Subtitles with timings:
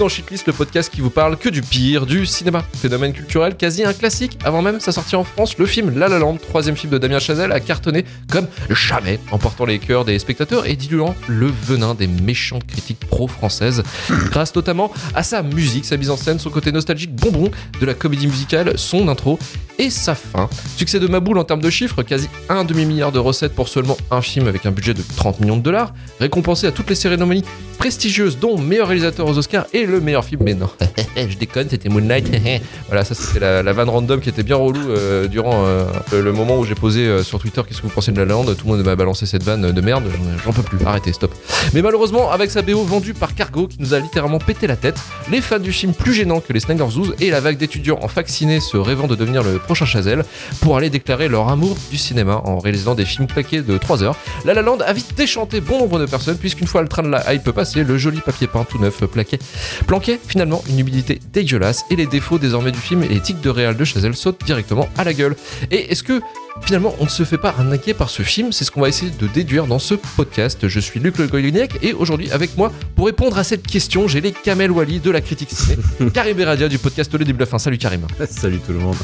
[0.00, 2.64] Dans Shitlist, le podcast qui vous parle que du pire du cinéma.
[2.72, 4.38] Phénomène culturel quasi un classique.
[4.44, 7.18] Avant même sa sortie en France, le film La La Land, troisième film de Damien
[7.18, 12.06] Chazelle, a cartonné comme jamais, emportant les cœurs des spectateurs et diluant le venin des
[12.06, 13.82] méchantes critiques pro-françaises,
[14.30, 17.92] grâce notamment à sa musique, sa mise en scène, son côté nostalgique bonbon de la
[17.92, 19.38] comédie musicale, son intro
[19.78, 20.48] et sa fin.
[20.78, 24.22] Succès de Maboule en termes de chiffres, quasi un demi-milliard de recettes pour seulement un
[24.22, 27.44] film avec un budget de 30 millions de dollars, récompensé à toutes les cérémonies
[27.78, 30.42] prestigieuses, dont meilleur réalisateur aux Oscars et le meilleur film.
[30.44, 30.70] Mais non,
[31.16, 32.30] je déconne, c'était Moonlight.
[32.88, 36.58] voilà, ça c'était la, vanne random qui était bien relou euh, durant euh, le moment
[36.58, 38.44] où j'ai posé euh, sur Twitter qu'est-ce que vous pensez de La La Land?
[38.44, 40.04] Tout le monde m'a balancé cette vanne de merde.
[40.44, 40.78] J'en- peux plus.
[40.84, 41.32] Arrêtez, stop.
[41.74, 44.98] Mais malheureusement, avec sa BO vendue par Cargo qui nous a littéralement pété la tête,
[45.30, 48.06] les fans du film plus gênants que les Snyder Zoos et la vague d'étudiants en
[48.06, 50.24] vaccinés se rêvant de devenir le prochain Chazelle
[50.60, 54.16] pour aller déclarer leur amour du cinéma en réalisant des films claqués de 3 heures.
[54.44, 57.08] La La Land a vite déchanté bon nombre de personnes puisqu'une fois le train de
[57.08, 59.38] la hype passé, le joli papier peint tout neuf plaquait,
[59.84, 63.50] planquait finalement une humidité dégueulasse et les défauts désormais du film et les tics de
[63.50, 65.36] réal de Chazelle sautent directement à la gueule.
[65.70, 66.20] Et est-ce que
[66.62, 69.10] Finalement, on ne se fait pas arnaquer par ce film, c'est ce qu'on va essayer
[69.10, 70.68] de déduire dans ce podcast.
[70.68, 74.20] Je suis Luc Le Goyoniac et aujourd'hui avec moi pour répondre à cette question, j'ai
[74.20, 75.76] les Kamel Wally de la critique ciné,
[76.14, 77.58] Karim Beradia du podcast Le Début de la Fin.
[77.58, 78.06] Salut Karim.
[78.28, 78.96] Salut tout le monde.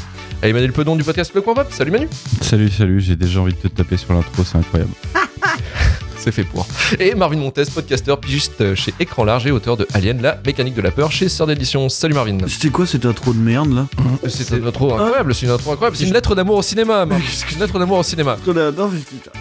[0.43, 1.67] Et Emmanuel Pedon du podcast Le Coin Pop.
[1.71, 2.07] Salut Manu.
[2.41, 4.91] Salut, salut, j'ai déjà envie de te taper sur l'intro, c'est incroyable.
[6.19, 6.67] C'est fait pour.
[6.99, 10.81] Et Marvin Montes, podcasteur, pigiste chez Écran Large et auteur de Alien, la mécanique de
[10.81, 11.87] la peur chez Sœur d'édition.
[11.89, 12.37] Salut Marvin.
[12.47, 13.87] C'était quoi cette intro de merde là
[14.27, 15.95] C'est une intro incroyable, c'est une intro incroyable.
[15.95, 17.23] C'est une lettre d'amour au cinéma, Marvin.
[17.31, 18.37] C'est une lettre d'amour au cinéma.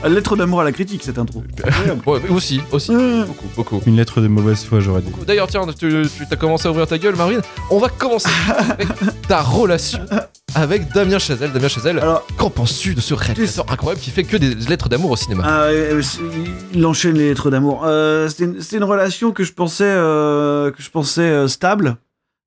[0.05, 1.43] Lettre d'amour à la critique cette intro.
[1.65, 2.03] Incroyable.
[2.07, 2.93] Ouais, aussi, aussi.
[3.27, 3.81] Beaucoup, beaucoup.
[3.87, 5.11] Une lettre de mauvaise foi, j'aurais dit.
[5.27, 7.41] D'ailleurs, tiens, tu, tu t'as commencé à ouvrir ta gueule, Marvin.
[7.71, 8.29] On va commencer
[8.69, 8.89] avec
[9.27, 10.01] ta relation
[10.57, 11.53] avec Damien Chazelle.
[11.53, 12.03] Damien Chazelle,
[12.37, 15.43] qu'en penses-tu de ce réalisateur incroyable qui fait que des lettres d'amour au cinéma?
[15.47, 16.03] Ah, euh,
[16.75, 17.85] il enchaîne les lettres d'amour.
[17.85, 21.97] Euh, C'était une, relation que je pensais, euh, que je pensais stable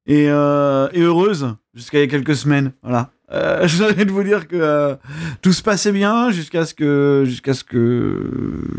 [0.08, 2.74] et, et heureuse jusqu'à il y a quelques semaines.
[2.84, 3.12] Voilà.
[3.32, 4.96] Euh, de vous dire que euh,
[5.42, 8.18] tout se passait bien jusqu'à ce que jusqu'à ce que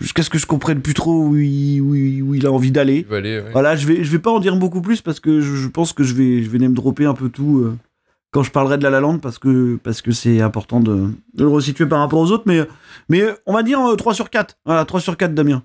[0.01, 2.73] jusqu'à ce que je comprenne plus trop où il, où il, où il a envie
[2.73, 3.07] d'aller.
[3.53, 5.93] Voilà, je vais, je vais pas en dire beaucoup plus parce que je, je pense
[5.93, 7.77] que je vais, je vais me dropper un peu tout euh,
[8.31, 11.45] quand je parlerai de La La Land parce que, parce que c'est important de, de
[11.45, 12.45] le resituer par rapport aux autres.
[12.47, 12.67] Mais,
[13.09, 14.59] mais on va dire euh, 3 sur 4.
[14.65, 15.63] Voilà, 3 sur 4, Damien.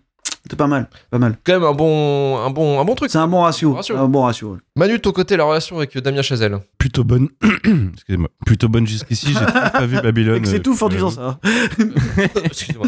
[0.48, 1.38] C'est pas mal, pas mal.
[1.44, 3.10] Quand même un bon, un bon, un bon truc.
[3.10, 3.72] C'est un bon ratio.
[3.72, 3.98] Bon ratio.
[3.98, 4.52] Un bon ratio.
[4.54, 4.60] ouais.
[4.76, 6.60] Manu, de ton côté, la relation avec Damien Chazelle.
[6.78, 7.30] Plutôt bonne.
[7.64, 8.30] Excusez-moi.
[8.46, 10.38] Plutôt bonne jusqu'ici, j'ai pas vu Babylone.
[10.38, 11.40] Et que c'est euh, tout en euh, disant ça.
[12.44, 12.88] Excusez-moi.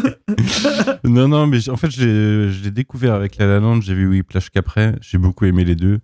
[1.02, 3.94] Non, non, mais en fait, je l'ai je l'ai découvert avec La La Land, j'ai
[3.94, 4.94] vu Whiplash qu'après.
[5.00, 5.98] J'ai beaucoup aimé les deux.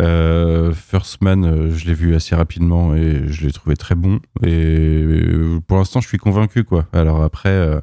[0.00, 4.20] Euh, First Man, euh, je l'ai vu assez rapidement et je l'ai trouvé très bon.
[4.42, 6.86] Et euh, pour l'instant, je suis convaincu, quoi.
[6.92, 7.82] Alors après,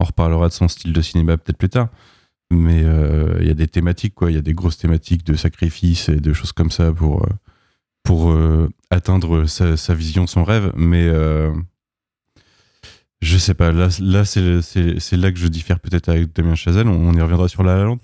[0.00, 1.88] on reparlera de son style de cinéma peut-être plus tard.
[2.50, 2.82] Mais
[3.40, 4.30] il y a des thématiques, quoi.
[4.30, 7.26] Il y a des grosses thématiques de sacrifice et de choses comme ça pour,
[8.04, 8.32] pour
[8.90, 10.72] atteindre sa, vision, son rêve.
[10.76, 11.10] Mais
[13.20, 17.14] je sais pas, là, c'est là que je diffère peut-être avec Damien Chazelle, on, on
[17.14, 17.98] y reviendra sur La La Land.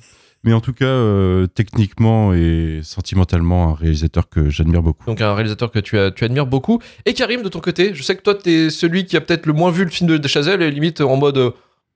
[0.45, 5.05] Mais en tout cas, euh, techniquement et sentimentalement, un réalisateur que j'admire beaucoup.
[5.07, 6.81] Donc un réalisateur que tu, as, tu admires beaucoup.
[7.07, 9.53] Et Karim, de ton côté, je sais que toi, t'es celui qui a peut-être le
[9.53, 11.51] moins vu le film de, de Chazelle et limite en mode, euh,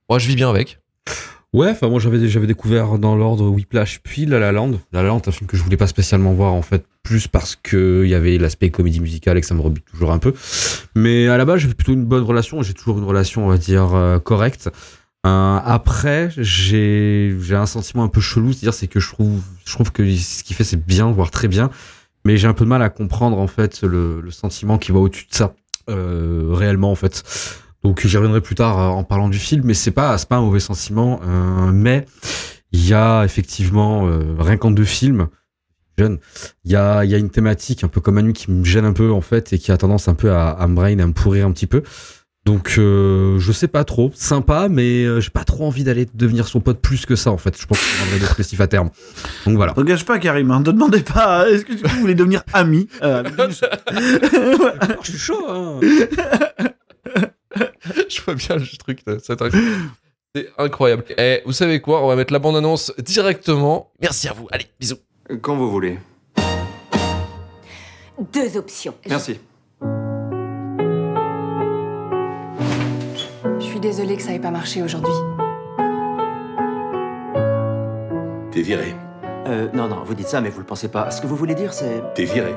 [0.09, 0.79] ouais, je vis bien avec.
[1.53, 4.73] Ouais, enfin moi j'avais j'avais découvert dans l'ordre Whiplash puis La La Land.
[4.93, 7.29] La La Land, c'est un film que je voulais pas spécialement voir en fait, plus
[7.29, 10.19] parce que il y avait l'aspect comédie musicale et que ça me rebute toujours un
[10.19, 10.35] peu.
[10.95, 12.63] Mais à la base, j'avais plutôt une bonne relation.
[12.63, 14.69] J'ai toujours une relation, on va dire, euh, correcte.
[15.27, 19.91] Euh, après, j'ai un sentiment un peu chelou, c'est-à-dire c'est que je trouve je trouve
[19.93, 21.71] que ce qu'il fait c'est bien, voire très bien,
[22.25, 24.99] mais j'ai un peu de mal à comprendre en fait le, le sentiment qui va
[25.01, 25.55] au-dessus de ça
[25.91, 27.25] euh, réellement en fait.
[27.83, 30.37] Donc j'y reviendrai plus tard euh, en parlant du film, mais c'est pas c'est pas
[30.37, 31.21] un mauvais sentiment.
[31.25, 32.07] euh, mais
[32.73, 35.29] il y a effectivement euh, rien qu'en deux films
[35.99, 36.19] jeunes,
[36.65, 38.93] il y a y a une thématique un peu comme Manu qui me gêne un
[38.93, 41.13] peu en fait et qui a tendance un peu à, à me brain, à me
[41.15, 41.83] pourrir un petit peu.
[42.47, 46.47] Donc euh, je sais pas trop, sympa, mais euh, j'ai pas trop envie d'aller devenir
[46.47, 47.61] son pote plus que ça en fait.
[47.61, 48.91] Je pense que je rendrai dépressif à terme.
[49.47, 49.73] Donc voilà.
[49.73, 50.53] T'engages pas, Karim.
[50.53, 50.61] Hein.
[50.61, 51.51] Ne demandez pas.
[51.51, 53.25] Est-ce que tu voulais devenir ami euh,
[55.03, 55.45] je suis chaud.
[55.49, 55.81] Hein.
[58.09, 59.59] je vois bien le truc, c'est incroyable.
[60.37, 61.05] C'est incroyable.
[61.19, 62.05] Et vous savez quoi?
[62.05, 63.91] On va mettre la bande-annonce directement.
[64.01, 64.47] Merci à vous.
[64.53, 64.99] Allez, bisous.
[65.43, 65.99] Quand vous voulez.
[68.33, 68.95] Deux options.
[69.09, 69.33] Merci.
[69.33, 69.56] Je
[73.87, 75.13] désolée que ça ait pas marché aujourd'hui.
[78.51, 78.97] T'es viré.
[79.47, 81.13] Euh, non, non, vous dites ça, mais vous le pensez pas.
[81.13, 82.03] Ce que vous voulez dire, c'est.
[82.17, 82.53] T'es viré.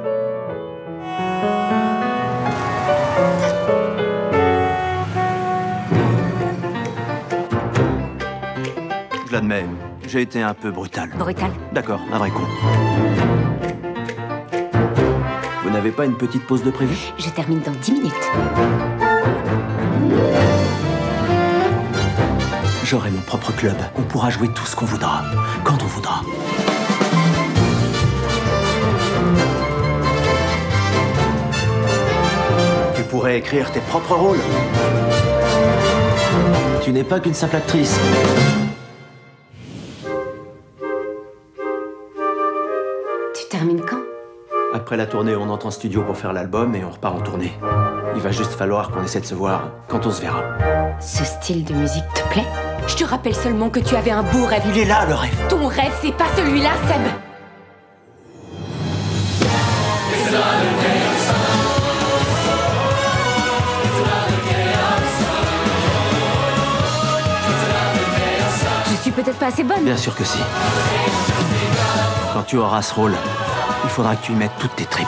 [9.28, 9.66] Je l'admets,
[10.08, 11.10] j'ai été un peu brutal.
[11.16, 11.52] Brutal.
[11.72, 12.42] D'accord, un vrai con.
[15.72, 16.98] n'avez pas une petite pause de prévu?
[17.20, 18.14] Je termine dans 10 minutes.
[22.90, 23.76] J'aurai mon propre club.
[24.00, 25.22] On pourra jouer tout ce qu'on voudra,
[25.64, 26.22] quand on voudra.
[32.96, 34.40] Tu pourrais écrire tes propres rôles.
[36.82, 38.00] Tu n'es pas qu'une simple actrice.
[43.36, 44.02] Tu termines quand?
[44.74, 47.54] Après la tournée, on entre en studio pour faire l'album et on repart en tournée.
[48.16, 50.42] Il va juste falloir qu'on essaie de se voir quand on se verra.
[51.00, 52.48] Ce style de musique te plaît?
[52.90, 54.64] Je te rappelle seulement que tu avais un beau rêve.
[54.66, 57.02] Il est là, le rêve Ton rêve, c'est pas celui-là, Seb
[68.88, 69.84] Je suis peut-être pas assez bonne.
[69.84, 70.40] Bien sûr que si.
[72.34, 73.16] Quand tu auras ce rôle,
[73.84, 75.08] il faudra que tu y mettes toutes tes tripes.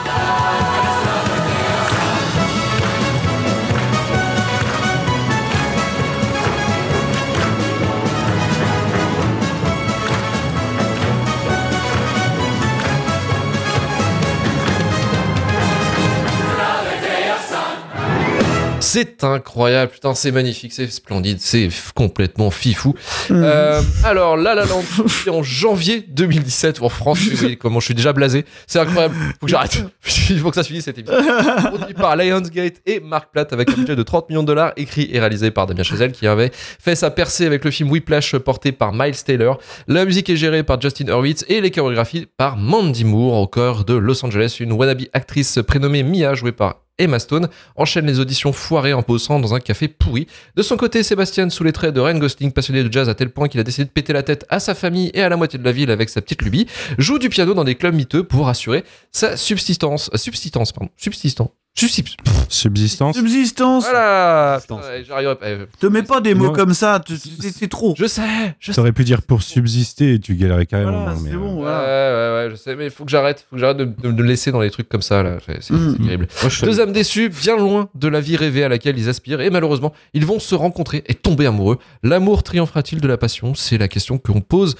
[18.92, 22.94] C'est incroyable, putain, c'est magnifique, c'est splendide, c'est complètement fifou.
[23.30, 24.84] Euh, alors, La La Land,
[25.30, 27.20] en janvier 2017 en France.
[27.58, 28.44] Comment je suis déjà blasé.
[28.66, 29.14] C'est incroyable.
[29.40, 29.82] Faut que j'arrête.
[30.28, 31.16] Il faut que ça se finisse cette émission.
[31.74, 35.08] Produit par Lionsgate et Mark Platt avec un budget de 30 millions de dollars, écrit
[35.10, 38.72] et réalisé par Damien Chazelle qui avait fait sa percée avec le film Whiplash porté
[38.72, 39.58] par Miles Taylor.
[39.88, 43.86] La musique est gérée par Justin Hurwitz et les chorégraphies par Mandy Moore au cœur
[43.86, 48.52] de Los Angeles, une wannabe actrice prénommée Mia jouée par Emma Stone enchaîne les auditions
[48.52, 50.26] foirées en posant dans un café pourri.
[50.56, 53.30] De son côté, Sébastien, sous les traits de Ryan Gosling, passionné de jazz à tel
[53.30, 55.58] point qu'il a décidé de péter la tête à sa famille et à la moitié
[55.58, 56.66] de la ville avec sa petite lubie,
[56.98, 60.10] joue du piano dans des clubs miteux pour assurer sa subsistance.
[60.14, 60.90] Subsistance, pardon.
[60.96, 61.52] Subsistant.
[61.74, 62.16] Subsist.
[62.50, 63.16] Subsistance.
[63.16, 63.84] Subsistance.
[63.84, 64.58] Voilà.
[64.60, 64.84] Subsistance.
[64.84, 65.46] Ouais, J'arriverai pas.
[65.46, 66.52] Euh, Te mets pas des mots Non.
[66.52, 67.00] comme ça,
[67.40, 67.94] c'est trop.
[67.98, 68.22] Je sais,
[68.60, 68.72] je.
[68.72, 70.92] T'aurais pu dire pour subsister et tu galérais carrément.
[71.04, 71.78] Voilà, non, mais, c'est euh, bon, Ouais, voilà.
[71.78, 73.46] ouais, ouais, je sais, mais il faut que j'arrête.
[73.48, 75.38] faut que j'arrête de, me laisser dans les trucs comme ça, là.
[75.46, 75.96] C'est Mm.
[75.96, 76.28] c'est terrible.
[76.42, 79.40] Moi, je Deux âmes déçues, bien loin de la vie rêvée à laquelle ils aspirent,
[79.40, 81.78] et malheureusement, ils vont se rencontrer et tomber amoureux.
[82.02, 83.54] L'amour triomphera-t-il de la passion?
[83.54, 84.76] C'est la question qu'on pose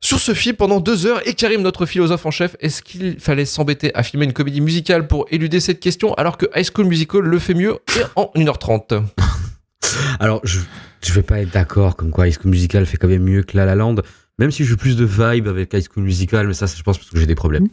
[0.00, 1.26] sur ce film pendant deux heures.
[1.26, 5.06] Et Karim, notre philosophe en chef, est-ce qu'il fallait s'embêter à filmer une comédie musicale
[5.06, 9.02] pour éluder cette question alors que High School Musical le fait mieux et en 1h30
[10.20, 10.60] Alors, je,
[11.04, 13.56] je vais pas être d'accord, comme quoi High School Musical fait quand même mieux que
[13.56, 13.96] La La Land,
[14.38, 17.10] même si j'ai plus de vibe avec High School Musical, mais ça, je pense, parce
[17.10, 17.68] que j'ai des problèmes.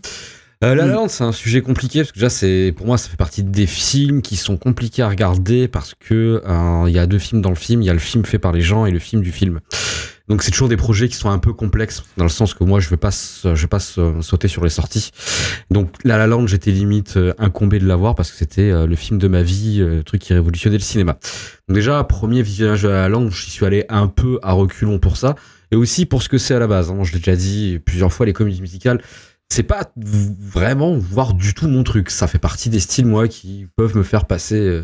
[0.64, 3.10] Euh, La La Land, c'est un sujet compliqué, parce que déjà, c'est, pour moi, ça
[3.10, 7.06] fait partie des films qui sont compliqués à regarder, parce que euh, il y a
[7.06, 8.92] deux films dans le film, il y a le film fait par les gens et
[8.92, 9.60] le film du film.
[10.30, 12.80] Donc c'est toujours des projets qui sont un peu complexes dans le sens que moi
[12.80, 15.12] je vais pas je vais pas sauter sur les sorties.
[15.70, 18.96] Donc La La Land j'étais limite euh, incombé de l'avoir parce que c'était euh, le
[18.96, 21.18] film de ma vie, euh, le truc qui révolutionnait le cinéma.
[21.68, 24.98] Donc déjà premier visionnage de La La Land, j'y suis allé un peu à reculons
[24.98, 25.36] pour ça
[25.72, 26.90] et aussi pour ce que c'est à la base.
[26.90, 27.04] hein.
[27.04, 29.02] Je l'ai déjà dit plusieurs fois les comédies musicales
[29.50, 32.10] c'est pas vraiment voir du tout mon truc.
[32.10, 34.84] Ça fait partie des styles, moi, qui peuvent me faire passer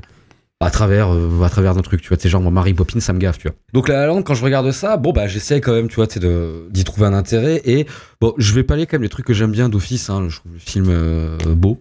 [0.61, 2.17] à travers, euh, à travers d'un truc, tu vois.
[2.19, 3.55] C'est genre, moi, Mary Poppins, ça me gaffe, tu vois.
[3.73, 6.07] Donc, La La Land, quand je regarde ça, bon, bah, j'essaie quand même, tu vois,
[6.07, 7.61] de- d'y trouver un intérêt.
[7.65, 7.85] Et
[8.19, 10.09] bon, je vais pas aller quand même les trucs que j'aime bien d'office.
[10.09, 10.27] Hein.
[10.29, 11.79] Je trouve le film euh, beau.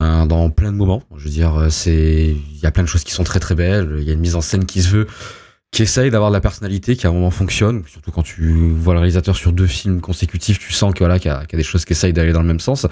[0.00, 1.02] hein, dans plein de moments.
[1.16, 3.54] Je veux dire, euh, c'est, il y a plein de choses qui sont très très
[3.54, 3.96] belles.
[3.98, 5.06] Il y a une mise en scène qui se veut,
[5.72, 7.82] qui essaye d'avoir de la personnalité, qui à un moment fonctionne.
[7.86, 11.30] Surtout quand tu vois le réalisateur sur deux films consécutifs, tu sens que voilà, qu'il
[11.30, 12.86] y, y a des choses qui essayent d'aller dans le même sens.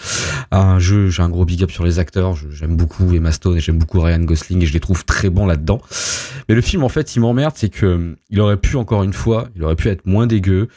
[0.51, 2.37] Un jeu, j'ai un gros big up sur les acteurs.
[2.51, 5.45] J'aime beaucoup Emma Stone et j'aime beaucoup Ryan Gosling et je les trouve très bons
[5.45, 5.83] là-dedans.
[6.49, 9.13] Mais le film, en fait, il m'emmerde, c'est que euh, il aurait pu encore une
[9.13, 10.69] fois, il aurait pu être moins dégueu.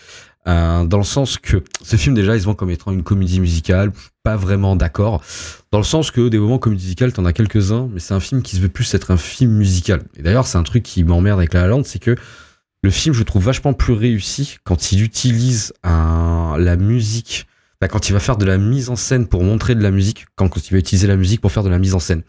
[0.47, 3.39] Euh, dans le sens que ce film déjà il se vend comme étant une comédie
[3.39, 3.91] musicale,
[4.23, 5.23] pas vraiment d'accord.
[5.71, 8.41] Dans le sens que des moments comédie musicale, t'en as quelques-uns, mais c'est un film
[8.41, 10.03] qui se veut plus être un film musical.
[10.17, 12.15] Et d'ailleurs, c'est un truc qui m'emmerde avec La La Land, c'est que
[12.83, 17.47] le film, je trouve vachement plus réussi quand il utilise un, la musique,
[17.83, 20.25] enfin, quand il va faire de la mise en scène pour montrer de la musique,
[20.35, 22.23] quand, il va utiliser la musique pour faire de la mise en scène.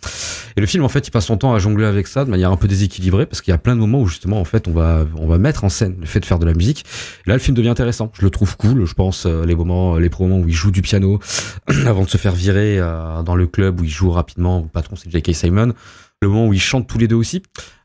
[0.56, 2.50] Et le film, en fait, il passe son temps à jongler avec ça de manière
[2.50, 4.72] un peu déséquilibrée, parce qu'il y a plein de moments où justement, en fait, on
[4.72, 6.84] va, on va mettre en scène le fait de faire de la musique.
[7.26, 8.10] Là, le film devient intéressant.
[8.18, 8.84] Je le trouve cool.
[8.84, 11.20] Je pense euh, les moments, les moments où il joue du piano
[11.86, 14.60] avant de se faire virer euh, dans le club où il joue rapidement.
[14.60, 15.34] Le patron, c'est J.K.
[15.34, 15.72] Simon.
[16.20, 17.42] Le moment où ils chantent tous les deux aussi.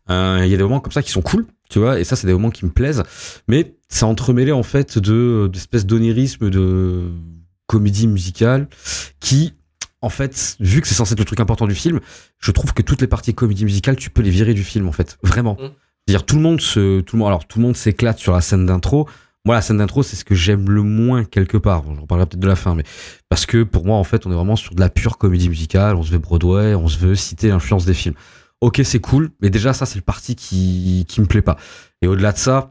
[0.10, 2.00] Euh, Il y a des moments comme ça qui sont cool, tu vois.
[2.00, 3.04] Et ça, c'est des moments qui me plaisent.
[3.48, 7.12] Mais c'est entremêlé en fait de d'espèces d'onirisme de
[7.70, 8.68] comédie musicale
[9.20, 9.54] qui
[10.02, 12.00] en fait, vu que c'est censé être le truc important du film,
[12.40, 14.94] je trouve que toutes les parties comédie musicale, tu peux les virer du film, en
[14.94, 15.18] fait.
[15.24, 15.56] Vraiment.
[15.56, 15.72] Mm.
[16.08, 18.42] C'est-à-dire, tout le monde se, tout le monde, alors, tout le monde s'éclate sur la
[18.42, 19.08] scène d'intro.
[19.46, 21.84] moi la scène d'intro c'est ce que j'aime le moins quelque part.
[21.84, 22.84] Bon, J'en parlerai peut-être de la fin, mais
[23.28, 25.96] parce que pour moi en fait on est vraiment sur de la pure comédie musicale.
[25.98, 28.16] On se veut Broadway, on se veut citer l'influence des films.
[28.62, 31.58] Ok c'est cool, mais déjà ça c'est le parti qui qui me plaît pas.
[32.02, 32.70] Et au-delà de ça,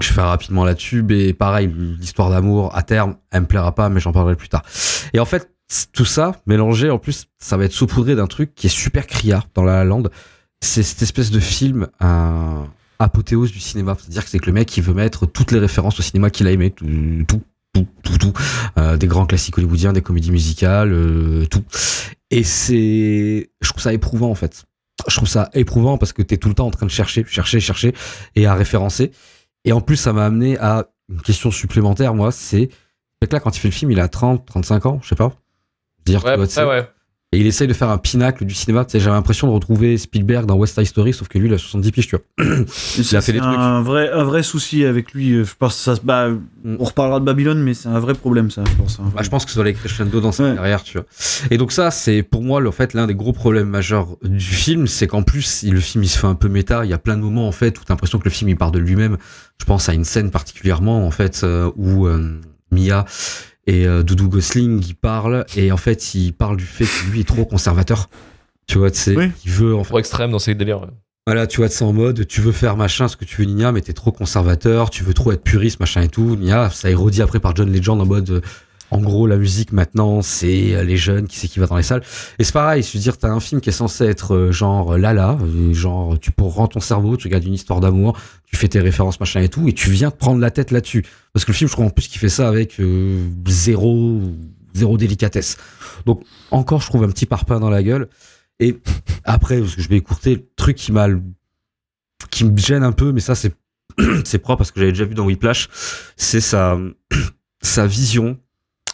[0.00, 4.00] je fais rapidement là-dessus, mais pareil l'histoire d'amour à terme elle me plaira pas, mais
[4.00, 4.62] j'en parlerai plus tard.
[5.12, 5.50] Et en fait
[5.92, 9.46] tout ça mélangé en plus ça va être saupoudré d'un truc qui est super criard
[9.54, 10.04] dans La La Land
[10.60, 12.66] c'est cette espèce de film un
[12.98, 13.96] apothéose du cinéma.
[13.98, 16.46] C'est-à-dire que c'est que le mec il veut mettre toutes les références au cinéma qu'il
[16.46, 16.70] a aimé.
[16.70, 16.86] Tout
[17.26, 17.42] tout
[17.74, 18.32] tout tout, tout.
[18.78, 21.64] Euh, des grands classiques hollywoodiens des comédies musicales euh, tout.
[22.30, 24.64] Et c'est je trouve ça éprouvant en fait.
[25.06, 27.60] Je trouve ça éprouvant parce que t'es tout le temps en train de chercher chercher
[27.60, 27.94] chercher
[28.34, 29.12] et à référencer
[29.64, 32.68] et en plus ça m'a amené à une question supplémentaire moi c'est le
[33.22, 35.32] mec là quand il fait le film il a 30 35 ans je sais pas
[36.04, 36.88] dire Ouais, tu vois, ouais, ouais.
[37.32, 38.86] Et il essaye de faire un pinacle du cinéma.
[38.86, 41.52] Tu sais, j'avais l'impression de retrouver Spielberg dans West Side Story, sauf que lui, il
[41.52, 42.46] a 70 piges, tu vois.
[42.96, 43.52] Il a fait des trucs.
[43.54, 45.34] un vrai, un vrai souci avec lui.
[45.34, 46.00] euh, Je pense que ça se.
[46.00, 46.28] Bah,
[46.64, 48.98] on reparlera de Babylone, mais c'est un vrai problème, ça, je pense.
[48.98, 49.12] hein.
[49.14, 50.54] Bah, je pense que ça doit aller crescendo dans sa Ouais.
[50.54, 51.06] carrière, tu vois.
[51.50, 54.86] Et donc ça, c'est pour moi, en fait, l'un des gros problèmes majeurs du film,
[54.86, 56.86] c'est qu'en plus, le film, il se fait un peu méta.
[56.86, 58.56] Il y a plein de moments, en fait, où t'as l'impression que le film, il
[58.56, 59.18] part de lui-même.
[59.60, 63.04] Je pense à une scène particulièrement, en fait, euh, où euh, Mia
[63.68, 67.20] et euh, Doudou Gosling, ils parlent, et en fait, il parle du fait que lui
[67.20, 68.08] est trop conservateur.
[68.66, 69.30] Tu vois, tu sais, Oui.
[69.44, 70.80] il veut, en fait, Trop extrême dans ces délires.
[70.80, 70.88] ouais.
[71.26, 73.70] Voilà, tu vois, c'est en mode, tu veux faire machin, ce que tu veux, Nia,
[73.70, 76.36] mais t'es trop conservateur, tu veux trop être puriste, machin et tout.
[76.36, 78.40] Nia, ça est redit après par John Legend en mode, euh,
[78.90, 81.82] en gros, la musique maintenant, c'est euh, les jeunes, qui c'est qui va dans les
[81.82, 82.02] salles.
[82.38, 85.36] Et c'est pareil, je veux dire, t'as un film qui est censé être genre Lala,
[85.72, 88.18] genre, tu rendre ton cerveau, tu regardes une histoire d'amour,
[88.50, 91.04] tu fais tes références, machin et tout, et tu viens te prendre la tête là-dessus.
[91.32, 94.22] Parce que le film, je crois en plus qu'il fait ça avec euh, zéro,
[94.74, 95.58] zéro délicatesse.
[96.06, 98.08] Donc, encore, je trouve un petit parpaing dans la gueule.
[98.60, 98.78] Et
[99.24, 101.08] après, parce que je vais écourter, le truc qui m'a
[102.30, 103.54] qui me gêne un peu, mais ça c'est
[104.24, 105.68] c'est propre parce que j'avais déjà vu dans Whiplash,
[106.16, 106.76] c'est sa
[107.86, 108.38] vision.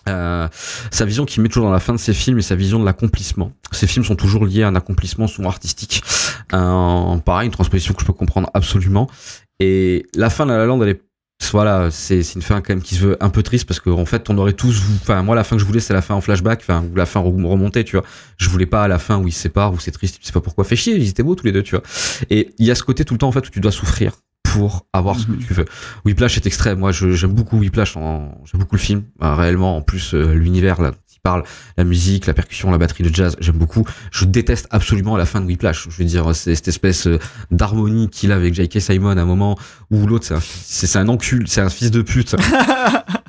[0.09, 0.49] Euh,
[0.91, 2.85] sa vision qu'il met toujours dans la fin de ses films et sa vision de
[2.85, 3.53] l'accomplissement.
[3.73, 6.03] Ces films sont toujours liés à un accomplissement souvent artistique.
[6.53, 9.09] Un, pareil, une transposition que je peux comprendre absolument.
[9.61, 11.03] Et la fin de La La elle est
[11.51, 14.07] voilà, c'est une fin quand même qui se veut un peu triste parce qu'en en
[14.07, 16.21] fait, on aurait tous, enfin moi la fin que je voulais c'est la fin en
[16.21, 18.05] flashback, enfin ou la fin rem- remontée, tu vois.
[18.39, 20.33] Je voulais pas à la fin où ils se séparent, où c'est triste, tu sais
[20.33, 20.65] pas pourquoi.
[20.65, 21.83] Fait chier, ils étaient beaux tous les deux, tu vois.
[22.31, 24.13] Et il y a ce côté tout le temps en fait où tu dois souffrir
[24.45, 25.39] pour avoir ce que Mhm.
[25.45, 25.65] tu veux.
[26.05, 26.79] Whiplash est extrême.
[26.79, 27.95] Moi, je- j'aime beaucoup Whiplash.
[27.95, 29.03] J'aime beaucoup le film.
[29.23, 31.43] Euh, réellement, en plus, euh, l'univers là, dont il parle,
[31.77, 33.85] la musique, la percussion, la batterie, le jazz, j'aime beaucoup.
[34.13, 35.89] Je déteste absolument la fin de Whiplash.
[35.91, 37.19] Je veux dire, c'est cette espèce euh,
[37.51, 38.81] d'harmonie qu'il a avec J.K.
[38.81, 39.59] Simon à un moment
[39.91, 40.27] où l'autre,
[40.67, 42.37] c'est un, un encul, c'est un fils de pute.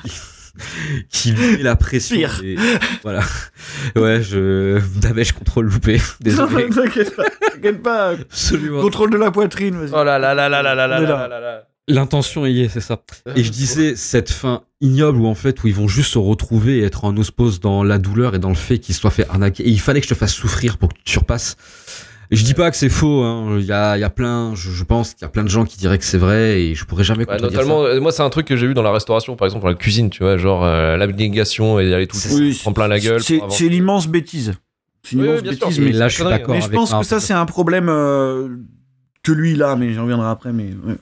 [1.10, 2.16] qui lui met la pression.
[2.18, 2.42] Pire.
[2.44, 2.56] et-
[3.04, 3.22] voilà.
[3.96, 6.02] Ouais, je, je contrôle loupé.
[6.22, 6.70] Désolé.
[6.70, 8.10] T'inquiète pas, t'inquiète pas.
[8.12, 8.82] Absolument.
[8.82, 9.92] Contrôle de la poitrine, vas-y.
[9.94, 11.28] Oh là là là là là là là là là.
[11.28, 11.68] là là.
[11.88, 13.04] L'intention y est, c'est ça.
[13.36, 16.80] Et je disais, cette fin ignoble où en fait, où ils vont juste se retrouver
[16.80, 19.28] et être en osmose dans la douleur et dans le fait qu'ils se soient fait
[19.30, 19.62] arnaquer.
[19.68, 21.58] Et il fallait que je te fasse souffrir pour que tu surpasses.
[22.32, 23.58] Je dis pas que c'est faux, hein.
[23.60, 25.50] Il y a, il y a plein, je, je pense qu'il y a plein de
[25.50, 28.30] gens qui diraient que c'est vrai et je pourrais jamais notamment, euh, moi, c'est un
[28.30, 30.64] truc que j'ai vu dans la restauration, par exemple, dans la cuisine, tu vois, genre
[30.66, 33.22] euh, l'abnégation et aller tout le Oui, temps en plein la gueule.
[33.22, 34.54] C'est l'immense bêtise.
[35.04, 35.68] C'est une Oui, immense oui, bien sûr.
[35.68, 38.48] bêtise, mais, là, je suis d'accord mais je pense que ça, c'est un problème euh,
[39.24, 40.52] que lui, a, mais j'en reviendrai après.
[40.52, 40.96] Mais ouais.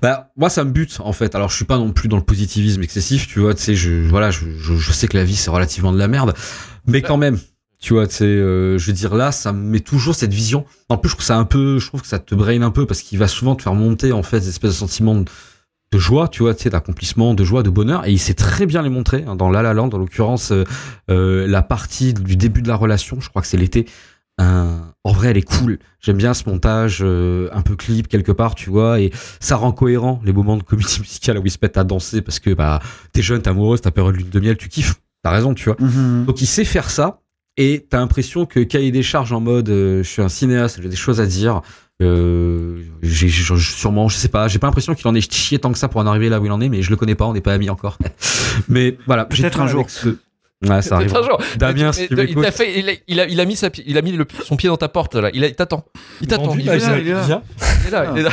[0.00, 1.34] Bah, moi, ça me bute, en fait.
[1.34, 3.90] Alors, je suis pas non plus dans le positivisme excessif, tu vois, tu sais, je,
[4.08, 6.32] voilà, je, je, je sais que la vie, c'est relativement de la merde.
[6.86, 7.38] Mais quand même,
[7.82, 10.64] tu vois, sais, euh, je veux dire, là, ça me met toujours cette vision.
[10.88, 12.86] En plus, je trouve ça un peu, je trouve que ça te brain un peu
[12.86, 15.24] parce qu'il va souvent te faire monter, en fait, des espèces de sentiments de,
[15.92, 18.06] de joie, tu vois, tu sais, d'accomplissement, de joie, de bonheur.
[18.06, 20.64] Et il sait très bien les montrer, hein, dans La La Land, en l'occurrence, euh,
[21.10, 23.86] euh, la partie du début de la relation, je crois que c'est l'été.
[24.38, 25.78] En vrai, elle est cool.
[26.00, 29.70] J'aime bien ce montage euh, un peu clip quelque part, tu vois, et ça rend
[29.70, 32.80] cohérent les moments de comédie musicale où ils se mettent à danser parce que bah
[33.12, 35.00] t'es jeune, t'es amoureuse, t'as période lune de miel, tu kiffes.
[35.22, 35.76] T'as raison, tu vois.
[35.78, 36.24] Mhm.
[36.26, 37.21] Donc il sait faire ça
[37.56, 40.88] et t'as l'impression que cahier des charges en mode euh, je suis un cinéaste, j'ai
[40.88, 41.60] des choses à dire.
[42.00, 45.78] Euh, j'ai sûrement, je sais pas, j'ai pas l'impression qu'il en ait chié tant que
[45.78, 47.32] ça pour en arriver là où il en est, mais je le connais pas, on
[47.32, 47.98] n'est pas amis encore.
[48.68, 49.88] mais voilà, j'ai Peut-être un jour.
[49.88, 50.16] ce-
[50.64, 51.08] Ouais, ça arrive.
[51.10, 51.42] Peut-être un jour.
[51.56, 54.02] Damien, Mais si tu il fait, a, il a, il a mis sa, il a
[54.02, 55.28] mis le- son pied dans ta porte là.
[55.34, 55.84] Il, t'attend.
[56.20, 56.54] Il t'attend.
[56.54, 57.22] Il, il est là, il est là.
[57.26, 57.42] Viens.
[57.82, 58.12] il est là.
[58.14, 58.30] il est là.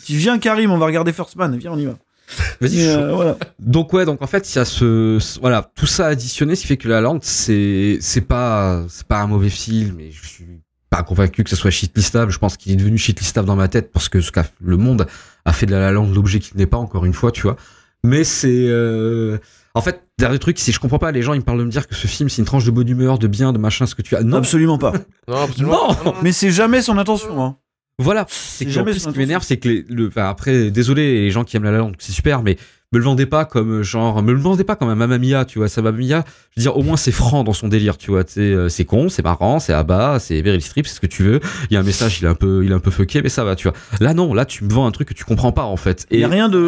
[0.00, 1.56] Si viens Karim, on va regarder First Man.
[1.58, 1.94] Viens, on y va.
[2.60, 3.36] Vas-y, euh, voilà.
[3.58, 6.62] Donc ouais, donc en fait, il y a ce, ce- voilà, tout ça additionné, ce
[6.62, 10.26] qui fait que La Land, c'est c'est pas c'est pas un mauvais film et je
[10.26, 10.46] suis
[10.90, 12.32] pas convaincu que ce soit shitlistable.
[12.32, 15.06] Je pense qu'il est devenu shitlistable dans ma tête parce que ce qu'a le monde
[15.44, 17.56] a fait de La La Land l'objet qu'il n'est pas encore une fois, tu vois.
[18.04, 19.38] Mais c'est euh,
[19.74, 21.70] en fait, dernier truc, si je comprends pas, les gens ils me parlent de me
[21.70, 23.94] dire que ce film c'est une tranche de bonne humeur, de bien, de machin, ce
[23.94, 24.22] que tu as.
[24.22, 24.92] Non, Absolument pas.
[25.28, 25.96] Non, absolument.
[26.04, 26.14] Non.
[26.22, 27.42] Mais c'est jamais son intention.
[27.44, 27.56] Hein.
[27.98, 31.30] Voilà, c'est jamais plus, ce qui m'énerve, c'est que les, le, enfin, après, désolé les
[31.30, 32.58] gens qui aiment La La Land, c'est super, mais
[32.92, 35.58] me le vendez pas comme genre, me le vendez pas comme un Mamma Mia, tu
[35.58, 35.68] vois.
[35.68, 38.22] Ça Mamma Mia, je veux dire, au moins c'est franc dans son délire, tu vois.
[38.22, 41.00] tu sais, euh, C'est con, c'est marrant, c'est à bas, c'est Meryl Streep, c'est ce
[41.00, 41.40] que tu veux.
[41.70, 43.28] Il y a un message, il est un peu, il est un peu fucké, mais
[43.28, 43.76] ça va, tu vois.
[44.00, 46.06] Là non, là tu me vends un truc que tu comprends pas en fait.
[46.10, 46.58] Il y a rien de.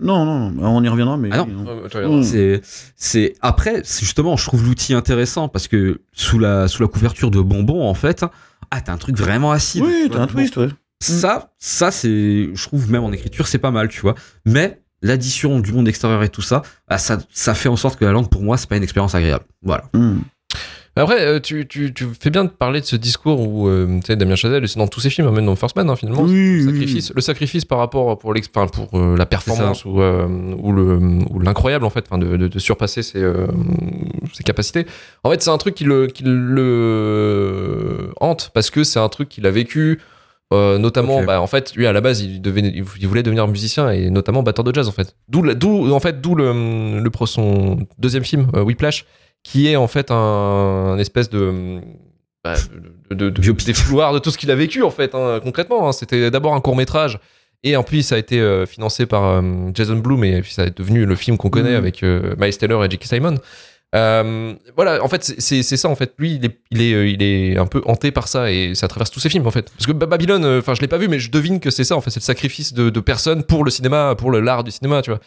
[0.00, 1.30] Non, non, non, on y reviendra, mais.
[1.32, 1.46] Ah non.
[1.46, 1.64] non.
[1.64, 2.14] Ouais, tu regardes.
[2.14, 2.22] Mm.
[2.22, 2.60] C'est,
[2.94, 7.30] c'est après, c'est justement, je trouve l'outil intéressant parce que sous la sous la couverture
[7.30, 8.24] de bonbons, en fait,
[8.70, 9.82] ah t'as un truc vraiment acide.
[9.82, 10.68] Oui, t'as un twist, ouais.
[11.00, 14.14] Ça, ça c'est, je trouve même en écriture, c'est pas mal, tu vois.
[14.44, 18.04] Mais l'addition du monde extérieur et tout ça, ah, ça, ça fait en sorte que
[18.04, 19.44] la langue pour moi, c'est pas une expérience agréable.
[19.62, 19.84] Voilà.
[19.92, 20.20] Hmm.
[20.98, 24.06] Après, euh, tu, tu, tu fais bien de parler de ce discours où euh, tu
[24.06, 26.22] sais, Damien Chazelle, c'est dans tous ses films, hein, même dans First Man, hein, finalement,
[26.22, 30.00] Oui, le oui, sacrifice, le sacrifice par rapport pour, enfin, pour euh, la performance ou,
[30.00, 30.26] euh,
[30.58, 30.98] ou le
[31.30, 33.22] ou l'incroyable en fait, enfin, de, de, de surpasser ses,
[34.32, 34.86] ses capacités.
[35.22, 39.28] En fait, c'est un truc qui le, qui le hante parce que c'est un truc
[39.28, 40.00] qu'il a vécu.
[40.52, 43.90] euh, notamment, bah, en fait, lui à la base, il, devait, il voulait devenir musicien
[43.90, 45.14] et notamment batteur de jazz en fait.
[45.28, 49.04] D'où, en fait, d'où le, le pro- son deuxième film, euh, Whiplash,
[49.46, 51.78] qui est en fait un, un espèce de,
[52.42, 52.54] bah,
[53.10, 55.88] de, de, de, défouloir de tout ce qu'il a vécu en fait hein, concrètement.
[55.88, 55.92] hein.
[55.92, 57.18] C'était d'abord un court métrage
[57.62, 60.64] et en plus ça a été euh, financé par euh, Jason Blum et puis ça
[60.64, 61.76] est devenu le film qu'on connaît Mhm.
[61.84, 63.04] avec euh, Miles Taylor et J.K.
[63.04, 63.36] Simon.
[63.94, 66.12] Euh, voilà, en fait, c'est- ça en fait.
[66.18, 69.10] Lui, il est, il est, il est un peu hanté par ça et ça traverse
[69.12, 69.70] tous ses films en fait.
[69.70, 71.96] Parce que Ba- Babylone, enfin, je l'ai pas vu, mais je devine que c'est ça
[71.96, 72.10] en fait.
[72.10, 75.10] C'est le sacrifice de, de personnes pour le cinéma, pour le l'art du cinéma, tu
[75.10, 75.20] vois.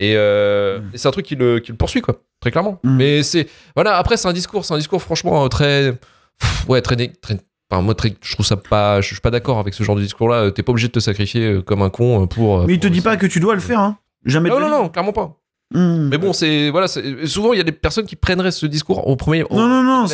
[0.00, 0.90] Et, euh, Mm.
[0.94, 2.80] et c'est un truc qui le, qui le poursuit quoi, très clairement.
[2.82, 2.96] Mm.
[2.96, 3.96] Mais c'est voilà.
[3.98, 5.92] Après, c'est un discours, c'est un discours franchement euh, très,
[6.40, 7.38] pff, ouais, très, très.
[7.70, 9.00] Enfin, moi, très, je trouve ça pas.
[9.00, 10.50] Je suis pas d'accord avec ce genre de discours-là.
[10.50, 12.60] T'es pas obligé de te sacrifier euh, comme un con euh, pour.
[12.60, 13.98] euh, Mais il te dit pas que tu dois le faire, hein.
[14.24, 15.36] Jamais Non, non, non, clairement pas.
[15.72, 16.08] Hmm.
[16.08, 19.14] Mais bon, c'est voilà, souvent il y a des personnes qui prendraient ce discours au
[19.14, 19.44] premier.
[19.44, 20.06] au- Non, non, non,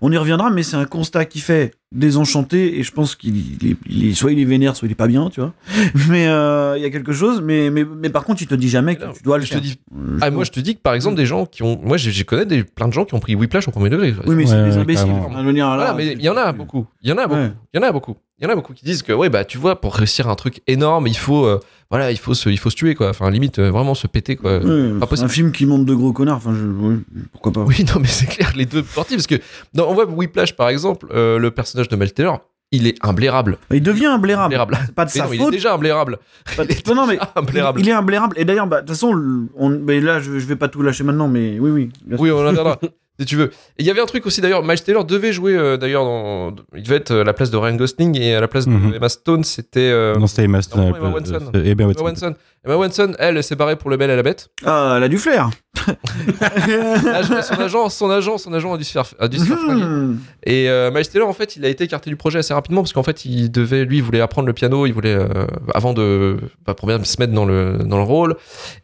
[0.00, 4.14] on y reviendra, mais c'est un constat qui fait désenchanté, et je pense qu'il est,
[4.14, 5.52] soit il est vénère, soit il est pas bien, tu vois.
[6.08, 8.68] Mais euh, il y a quelque chose, mais, mais, mais par contre, il te dit
[8.68, 9.62] jamais que tu dois le Je te faire.
[9.62, 11.96] dis, Euh, ah, moi je te dis que par exemple des gens qui ont, moi
[11.96, 14.14] j'ai j'ai connais des plein de gens qui ont pris Whiplash au premier degré.
[14.26, 15.06] Oui, mais c'est Ouais, des imbéciles.
[15.08, 16.86] je Voilà, mais il y en a beaucoup.
[17.02, 17.40] Il y en a beaucoup.
[17.40, 17.52] Ouais.
[17.74, 18.16] Il y en a beaucoup.
[18.38, 20.34] Il y en a beaucoup qui disent que ouais bah tu vois pour réussir un
[20.34, 23.10] truc énorme il faut euh, voilà il faut se il faut se tuer quoi.
[23.10, 24.58] Enfin limite euh, vraiment se péter quoi.
[24.60, 25.26] Ouais, pas c'est possible.
[25.26, 26.96] un film qui monte de gros connards, enfin, je,
[27.32, 27.64] pourquoi pas.
[27.64, 29.34] Oui non mais c'est clair les deux parties parce que
[29.74, 32.40] dans, on voit Whiplash par exemple euh, le personnage de Mel Taylor
[32.72, 33.58] il est imblairable.
[33.72, 34.54] Il devient imblairable.
[34.86, 35.52] C'est pas de Mais sa non, il est faute.
[35.52, 36.18] déjà imblairable.
[36.56, 37.80] de- il est Non, non, mais imblairable.
[37.80, 38.38] il, il est imblairable.
[38.38, 40.80] Et d'ailleurs, bah, de toute façon, le- on, mais là, je, je vais pas tout
[40.80, 41.90] lâcher maintenant, mais oui, oui.
[42.16, 42.44] Oui, on.
[43.20, 43.50] si tu veux.
[43.76, 46.54] Et il y avait un truc aussi d'ailleurs, Miles Taylor devait jouer euh, d'ailleurs dans.
[46.74, 48.94] Il devait être à la place de Ryan Gosling et à la place de Mhm.
[48.94, 49.90] Emma Stone, c'était.
[49.92, 50.92] euh, Non, c'était Emma Stone.
[50.96, 51.50] Emma Watson.
[51.54, 52.34] euh, Emma Watson.
[52.64, 54.48] Emma Watson, elle, elle s'est barrée pour le bel et la bête.
[54.66, 55.48] Ah, elle a du flair.
[56.40, 59.58] Là, son agent, son agent, son agent a dû se faire, a dû se faire
[59.58, 59.84] flinguer.
[59.84, 60.18] Hmm.
[60.44, 62.92] Et euh, Miles Taylor, en fait, il a été écarté du projet assez rapidement parce
[62.92, 66.36] qu'en fait, il devait, lui, il voulait apprendre le piano, il voulait, euh, avant de,
[66.66, 68.36] bah, pour bien se mettre dans le, dans le rôle,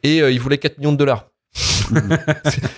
[0.03, 1.27] et euh, il voulait 4 millions de dollars.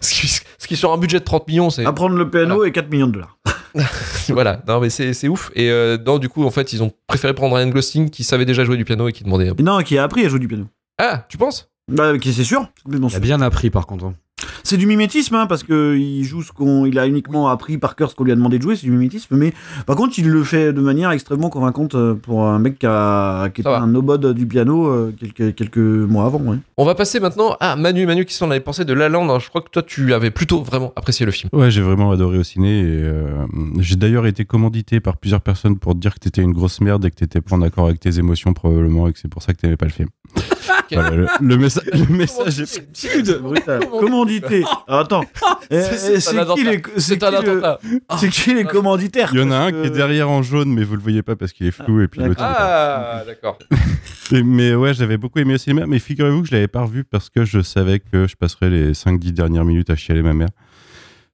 [0.01, 1.85] Ce, qui, ce qui, sur un budget de 30 millions, c'est.
[1.85, 3.39] Apprendre le piano et 4 millions de dollars.
[4.29, 5.51] voilà, non, mais c'est c'est ouf.
[5.55, 8.45] Et euh, non, du coup, en fait, ils ont préféré prendre Ryan Gosling qui savait
[8.47, 9.53] déjà jouer du piano et qui demandait.
[9.61, 10.65] Non, qui a appris à jouer du piano.
[10.99, 11.71] Ah, tu penses?
[11.91, 12.69] Bah, qui c'est sûr.
[12.91, 13.21] Il a sûr.
[13.21, 14.13] bien appris par contre.
[14.59, 14.61] Hein.
[14.65, 17.97] C'est du mimétisme, hein, parce que il joue ce qu'on, il a uniquement appris par
[17.97, 19.37] cœur ce qu'on lui a demandé de jouer, c'est du mimétisme.
[19.37, 19.53] Mais
[19.87, 23.49] par contre, il le fait de manière extrêmement convaincante euh, pour un mec qui, a,
[23.51, 23.81] qui était va.
[23.81, 26.39] un nobody du piano euh, quelques, quelques mois avant.
[26.41, 26.57] Ouais.
[26.77, 28.07] On va passer maintenant à Manu.
[28.07, 30.31] Manu, qui s'en avait pensé de La Land Alors, Je crois que toi, tu avais
[30.31, 31.49] plutôt vraiment apprécié le film.
[31.53, 32.81] Ouais, j'ai vraiment adoré au ciné.
[32.81, 33.47] et, euh,
[33.79, 37.05] j'ai d'ailleurs été commandité par plusieurs personnes pour te dire que t'étais une grosse merde
[37.05, 39.53] et que t'étais pas en accord avec tes émotions probablement et que c'est pour ça
[39.53, 40.09] que t'aimais pas le film.
[40.95, 43.39] Voilà, le, le messa- le message est...
[43.41, 43.81] Brutal.
[43.89, 44.65] Commandité.
[44.89, 45.25] Attends.
[45.71, 49.73] Eh, C'est- eh, qui les, c'est le- qui les commanditaires Il y en a un
[49.73, 52.09] qui est derrière en jaune, mais vous le voyez pas parce qu'il est flou et
[52.09, 52.41] puis l'autre.
[52.43, 53.59] Ah, d'accord.
[54.31, 57.31] Mais ouais, j'avais beaucoup aimé au cinéma, mais figurez-vous que je l'avais pas revu parce
[57.31, 60.49] que je savais que je passerais les 5-10 dernières minutes à chialer ma mère.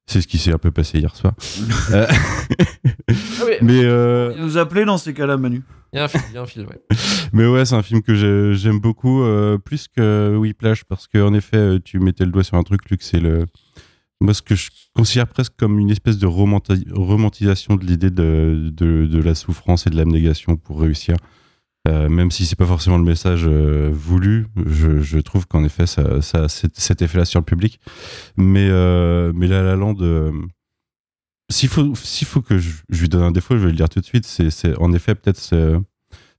[0.06, 1.32] C'est ce qui s'est un peu passé hier soir.
[1.92, 3.14] Euh, Ah
[3.62, 5.62] mais, euh, Nous appeler dans ces cas-là, Manu.
[5.94, 6.96] Il y a un film, il
[7.32, 11.32] mais ouais, c'est un film que j'ai- j'aime beaucoup, euh, plus que Whiplash, parce qu'en
[11.34, 13.46] effet, euh, tu mettais le doigt sur un truc, Luc, c'est le.
[14.20, 18.70] Moi, ce que je considère presque comme une espèce de romanti- romantisation de l'idée de,
[18.72, 21.16] de, la souffrance et de l'abnégation pour réussir.
[21.86, 26.48] Euh, même si c'est pas forcément le message voulu, je, trouve qu'en effet ça, ça
[26.48, 27.78] cet, effet-là sur le public.
[28.36, 29.96] Mais euh, mais La La Land,
[31.54, 33.88] s'il faut s'il faut que je, je lui donne un défaut, je vais le dire
[33.88, 34.26] tout de suite.
[34.26, 35.80] C'est c'est en effet peut-être ce,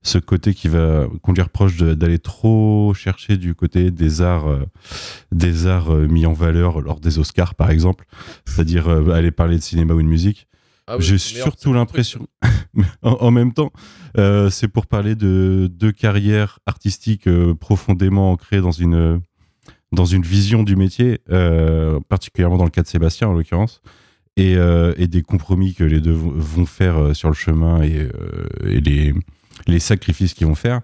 [0.04, 4.48] ce côté qui va qu'on lui reproche de- d'aller trop chercher du côté des arts
[4.48, 4.66] euh,
[5.32, 8.06] des arts euh, mis en valeur lors des Oscars par exemple,
[8.46, 10.48] c'est-à-dire euh, aller parler de cinéma ou de musique.
[10.88, 12.28] Ah oui, J'ai surtout l'impression,
[13.02, 13.72] en, en même temps,
[14.20, 17.28] euh, c'est pour parler de deux carrières artistiques
[17.60, 19.20] profondément ancrées dans une,
[19.92, 21.22] dans une vision du métier,
[22.08, 23.82] particulièrement dans le cas de Sébastien en l'occurrence,
[24.38, 27.98] et, euh, et des compromis que les deux vont- faire euh, sur le chemin et,
[27.98, 28.10] euh,
[28.70, 29.14] et les,
[29.68, 30.82] les sacrifices qu'ils vont faire.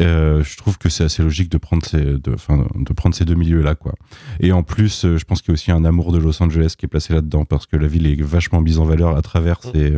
[0.00, 3.34] Euh, je trouve que c'est assez logique de prendre ces, de, de prendre ces deux
[3.36, 3.94] milieux-là, quoi.
[4.40, 6.74] Et en plus, euh, je pense qu'il y a aussi un amour de Los Angeles
[6.76, 9.60] qui est placé là-dedans parce que la ville est vachement mise en valeur à travers
[9.64, 9.70] Mm.
[9.72, 9.90] ces,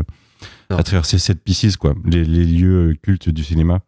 [0.71, 0.77] Non.
[0.77, 3.81] à travers ces set pieces, quoi, les, les lieux cultes du cinéma.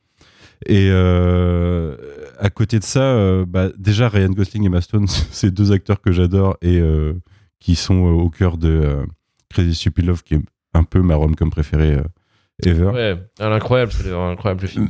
[0.66, 1.94] Et euh,
[2.38, 6.00] à côté de ça, euh, bah, déjà Ryan Gosling et Emma Stone, c'est deux acteurs
[6.00, 7.12] que j'adore et euh,
[7.60, 9.06] qui sont euh, au cœur de euh,
[9.50, 10.42] Crazy Stupid Love, qui est
[10.74, 12.02] un peu ma rom-com préférée euh,
[12.64, 12.86] ever.
[12.86, 14.88] Ouais, incroyable, c'est un incroyable film.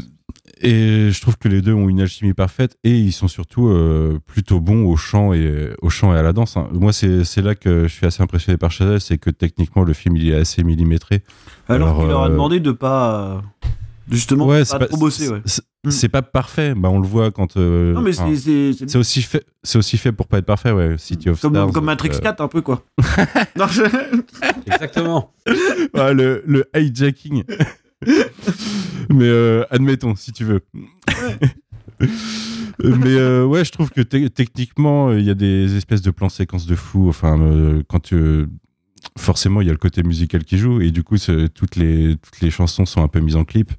[0.60, 4.18] Et je trouve que les deux ont une alchimie parfaite et ils sont surtout euh,
[4.26, 6.56] plutôt bons au chant et au chant et à la danse.
[6.56, 6.68] hein.
[6.72, 10.16] Moi, c'est là que je suis assez impressionné par Chazelle, c'est que techniquement le film
[10.16, 11.22] il est assez millimétré.
[11.68, 13.42] Alors, Alors, qu'il leur a euh, demandé de pas.
[14.10, 15.42] Euh, Justement, ouais, c'est pas, trop bosser, ouais.
[15.44, 16.08] c'est- Mm.
[16.10, 16.74] Pas parfait.
[16.76, 17.56] Bah, on le voit quand.
[17.56, 19.46] euh, Non, mais c'est- aussi fait.
[19.62, 20.96] C'est aussi fait pour pas être parfait, ouais.
[20.98, 21.70] City of Comme, Stars.
[21.72, 22.84] comme Matrix euh, 4, un peu, quoi.
[23.56, 23.82] Non, je-
[24.66, 25.32] Exactement.
[25.94, 27.44] le, le hijacking.
[29.08, 30.60] mais euh, admettons, si tu veux.
[32.00, 36.28] mais euh, ouais, je trouve que te- techniquement, il y a des espèces de plans
[36.28, 37.08] séquences de fou.
[37.08, 38.46] Enfin, euh, quand tu.
[39.16, 41.16] Forcément, il y a le côté musical qui joue, et du coup,
[41.54, 43.72] toutes les, toutes les chansons sont un peu mises en clip.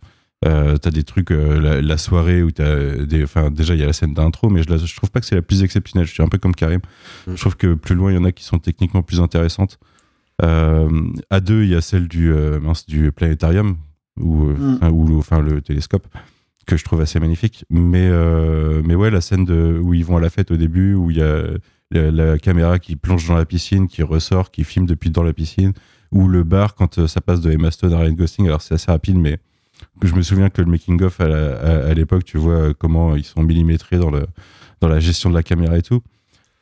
[0.45, 3.23] Euh, t'as des trucs, euh, la, la soirée où t'as des.
[3.23, 5.25] Enfin, déjà, il y a la scène d'intro, mais je, la- je trouve pas que
[5.25, 6.07] c'est la plus exceptionnelle.
[6.07, 6.79] Je suis un peu comme Karim.
[7.27, 7.35] Mm.
[7.35, 9.79] Je trouve que plus loin, il y en a qui sont techniquement plus intéressantes.
[10.41, 10.89] Euh,
[11.29, 13.75] à deux, il y a celle du, euh, mince, du planétarium,
[14.19, 14.73] ou, euh, Mm.
[14.75, 16.07] enfin, ou enfin, le télescope,
[16.65, 17.65] que je trouve assez magnifique.
[17.69, 20.93] Mais, euh, mais ouais, la scène de, où ils vont à la fête au début,
[20.93, 21.43] où il y a
[21.91, 25.33] la, la caméra qui plonge dans la piscine, qui ressort, qui filme depuis dans la
[25.33, 25.73] piscine,
[26.11, 28.47] ou le bar quand euh, ça passe de Emma Stone à Ryan Gosling.
[28.47, 29.39] Alors c'est assez rapide, mais
[30.03, 33.23] je me souviens que le making-of à, la- à- l'époque, tu vois euh, comment ils
[33.23, 34.25] sont millimétrés dans, le,
[34.81, 36.01] dans la gestion de la caméra et tout.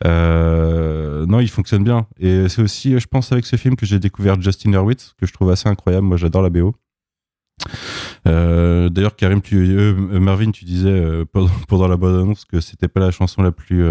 [0.06, 2.06] Euh, non, il fonctionne bien.
[2.20, 5.34] Et c'est aussi, je pense, avec ce film que j'ai découvert Justin Hurwitz, que je
[5.34, 6.06] trouve assez incroyable.
[6.06, 6.76] Moi, j'adore la BO.
[8.28, 12.60] Euh, D'ailleurs, Karim, tu, euh, Marvin, tu disais euh, pendant, pendant la bonne annonce que
[12.60, 13.84] c'était pas la chanson la plus.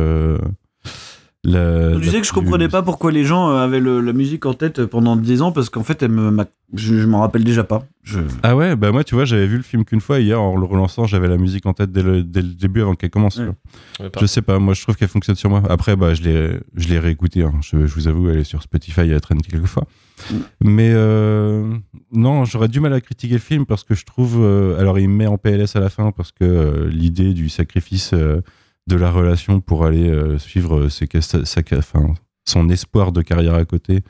[1.55, 4.13] Euh, la- Je disais que je comprenais pas pourquoi les gens euh, avaient le- la
[4.13, 7.21] musique en tête pendant 10 ans, parce qu'en fait, elle me, m'a- je, je m'en
[7.21, 7.85] rappelle déjà pas.
[8.03, 8.21] Je...
[8.43, 10.65] Ah ouais, bah moi, tu vois, j'avais vu le film qu'une fois hier en le
[10.67, 13.39] relançant, j'avais la musique en tête dès le, dès le début avant qu'elle commence.
[13.39, 14.09] Ouais.
[14.21, 15.63] Je sais pas, moi je trouve qu'elle fonctionne sur moi.
[15.69, 17.43] Après, bah, je l'ai, je l'ai réécouté.
[17.43, 17.53] hein.
[17.63, 19.85] Je, je vous avoue, elle est sur Spotify, elle traîne quelques fois.
[20.31, 20.35] Mm.
[20.65, 21.75] Mais euh,
[22.13, 24.39] non, j'aurais du mal à critiquer le film parce que je trouve.
[24.41, 27.49] euh, alors, il me met en PLS à la fin parce que euh, l'idée du
[27.49, 28.41] sacrifice euh,
[28.87, 32.15] de la relation pour aller euh, suivre ses, sa- sa- enfin,
[32.49, 34.03] son espoir de carrière à côté,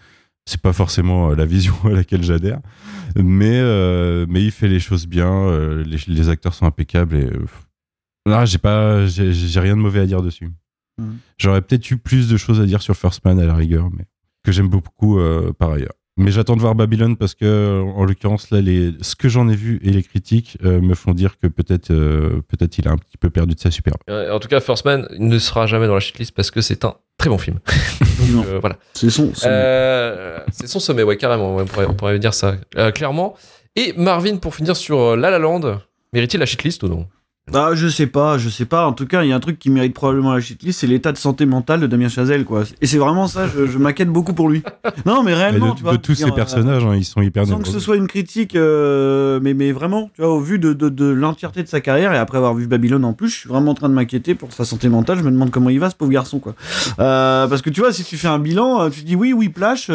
[0.48, 2.60] c'est pas forcément euh, la vision à laquelle j'adhère.
[3.16, 7.24] Mais, euh, mais il fait les choses bien, euh, les, les acteurs sont impeccables et.
[7.26, 7.46] euh,
[8.28, 10.48] Là, j'ai pas, j'ai j'ai rien de mauvais à dire dessus.
[10.98, 11.18] Mhm.
[11.38, 14.04] J'aurais peut-être eu plus de choses à dire sur First Man à la rigueur, mais
[14.42, 15.94] que j'aime beaucoup euh, par ailleurs.
[16.18, 19.54] Mais j'attends de voir Babylone parce que, en l'occurrence, là, les, ce que j'en ai
[19.54, 22.96] vu et les critiques euh, me font dire que peut-être, euh, peut-être il a un
[22.96, 23.92] petit peu perdu de sa super.
[24.08, 26.86] Euh, En tout cas, First Man ne sera jamais dans la shitlist parce que c'est
[26.86, 27.58] un très bon film.
[28.32, 28.76] Donc, euh, voilà.
[28.94, 29.30] C'est son.
[29.44, 31.54] Euh, c'est son sommet, ouais, carrément.
[31.54, 33.34] ouais, on, pourrait, on pourrait dire ça, euh, clairement.
[33.76, 35.80] Et Marvin, pour finir sur La La Land,
[36.14, 37.06] mérite-t-il la shitlist ou non?
[37.54, 38.88] Ah, je sais pas, je sais pas.
[38.88, 41.12] En tout cas, il y a un truc qui mérite probablement la shitlist, c'est l'état
[41.12, 42.64] de santé mentale de Damien Chazelle, quoi.
[42.82, 44.64] Et c'est vraiment ça, je, je m'inquiète beaucoup pour lui.
[45.06, 45.92] Non, mais Mais réellement, de, tu vois.
[45.92, 49.38] de tous ces personnages, hein, ils sont hyper Sans que ce soit une critique, euh,
[49.40, 52.18] mais, mais vraiment, tu vois, au vu de, de, de l'entièreté de sa carrière et
[52.18, 54.64] après avoir vu Babylone en plus, je suis vraiment en train de m'inquiéter pour sa
[54.64, 55.18] santé mentale.
[55.18, 56.56] Je me demande comment il va, ce pauvre garçon, quoi.
[56.98, 59.32] Euh, parce que tu vois, si tu fais un bilan, euh, tu te dis oui,
[59.32, 59.88] Whiplash,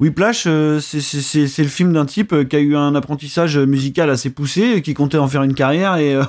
[0.00, 0.42] Whiplash,
[0.80, 5.16] c'est- le film d'un type qui a eu un apprentissage musical assez poussé, qui comptait
[5.16, 6.22] en faire une carrière et, euh,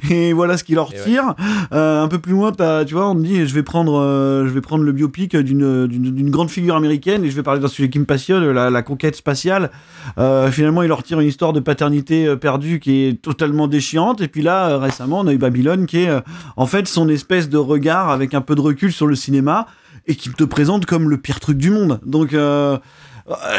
[0.10, 0.98] et voilà ce qu'il en ouais.
[0.98, 1.34] retire.
[1.72, 4.50] Euh, un peu plus loin, tu vois, on me dit, je vais prendre, euh, je
[4.50, 7.98] vais prendre le biopic d'une grande figure américaine et je vais parler d'un sujet qui
[7.98, 9.70] me passionne, la, la conquête spatiale.
[10.18, 14.20] Euh, finalement, il leur tire une histoire de paternité perdue qui est totalement déchirante.
[14.20, 16.20] Et puis là, récemment, on a eu Babylone qui est euh,
[16.56, 19.66] en fait son espèce de regard avec un peu de recul sur le cinéma
[20.06, 22.00] et qui te présente comme le pire truc du monde.
[22.04, 22.78] Donc, euh,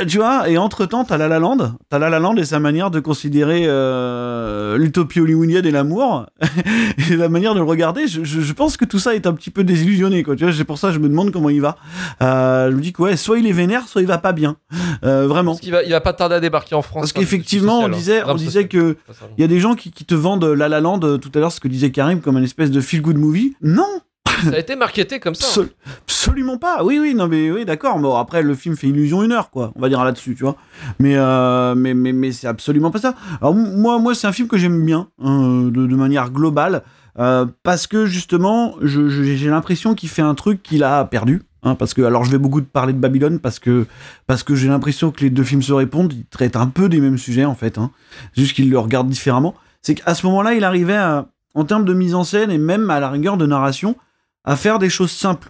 [0.08, 2.92] tu vois, et entre-temps, t'as La La Land, t'as La La Land et sa manière
[2.92, 6.26] de considérer euh, l'utopie hollywoodienne et l'amour,
[7.12, 9.34] et la manière de le regarder, je, je- je pense que tout ça est un
[9.34, 10.36] petit peu désillusionné, quoi.
[10.36, 11.78] Tu vois, c'est pour ça que je me demande comment il va.
[12.22, 14.58] Euh, je me dis que ouais, soit il est vénère, soit il va pas bien.
[15.04, 15.52] Euh, vraiment.
[15.52, 17.02] Parce qu'il va, il va pas tarder à débarquer en France.
[17.02, 17.90] Parce hein, qu'effectivement, on hein.
[17.90, 18.98] disait, on disait que
[19.38, 21.40] il y a des gens qui, qui te vendent La La Land, euh, tout à
[21.40, 23.56] l'heure, ce que disait Karim, comme une espèce de feel-good movie.
[23.62, 23.88] Non
[24.44, 25.62] Ça a été marketé comme ça.
[25.62, 25.66] hein.
[25.66, 25.70] Absol-
[26.04, 26.84] absolument pas.
[26.84, 27.98] Oui, oui, non, mais oui, d'accord.
[28.00, 29.72] Bon, après, le film fait illusion une heure, quoi.
[29.76, 30.56] On va dire là-dessus, tu vois.
[31.00, 33.16] Mais, euh, mais, mais, mais c'est absolument pas ça.
[33.42, 36.84] Alors, moi, moi c'est un film que j'aime bien, hein, de, de manière globale,
[37.20, 41.42] euh, parce que justement, j'ai l'impression qu'il fait un truc qu'il a perdu.
[41.64, 43.86] hein, parce que, alors, je vais beaucoup parler de Babylone parce que,
[44.28, 46.14] parce que j'ai l'impression que les deux films se répondent.
[46.14, 47.78] Ils traitent un peu des mêmes sujets, en fait.
[47.78, 47.92] Hein,
[48.36, 49.54] juste qu'ils le regardent différemment.
[49.82, 51.26] C'est qu'à ce moment-là, il arrivait à,
[51.56, 53.96] en termes de mise en scène et même à la rigueur de narration,
[54.44, 55.50] à faire des choses simples,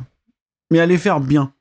[0.71, 1.53] mais à les faire bien.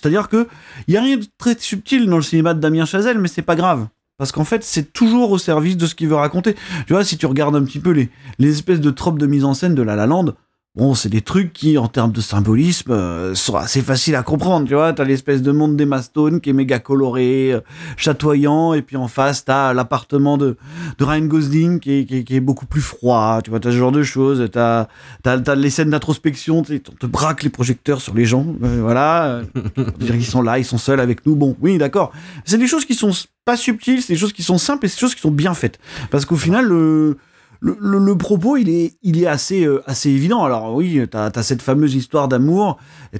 [0.00, 0.46] C'est-à-dire que
[0.86, 3.42] il y a rien de très subtil dans le cinéma de Damien Chazelle, mais c'est
[3.42, 3.88] pas grave.
[4.18, 6.54] Parce qu'en fait, c'est toujours au service de ce qu'il veut raconter.
[6.86, 9.44] Tu vois, si tu regardes un petit peu les, les espèces de tropes de mise
[9.44, 10.34] en scène de La La Land,
[10.76, 14.68] bon, c'est des trucs qui, en termes de symbolisme, euh, sont assez faciles à comprendre.
[14.68, 17.60] Tu vois, t'as l'espèce de monde d'Emma Stone qui est méga coloré, euh,
[17.96, 20.56] chatoyant, et puis en face, t'as l'appartement de,
[20.98, 23.40] de Ryan Gosling qui est, qui, est, qui est beaucoup plus froid.
[23.42, 24.48] Tu vois, t'as ce genre de choses.
[24.52, 24.86] T'as
[25.22, 29.40] T'as as les scènes d'introspection, on te braque les projecteurs sur les gens, euh, voilà.
[29.98, 31.36] dire qu'ils sont là, ils sont seuls avec nous.
[31.36, 32.12] Bon, oui, d'accord.
[32.44, 33.12] C'est des choses qui sont
[33.44, 35.54] pas subtiles, c'est des choses qui sont simples et c'est des choses qui sont bien
[35.54, 35.78] faites.
[36.10, 37.16] Parce qu'au final, le,
[37.60, 40.44] le, propos, il est, il est assez, euh, assez évident.
[40.44, 42.78] Alors oui, t'as as cette fameuse histoire d'amour,
[43.12, 43.18] et,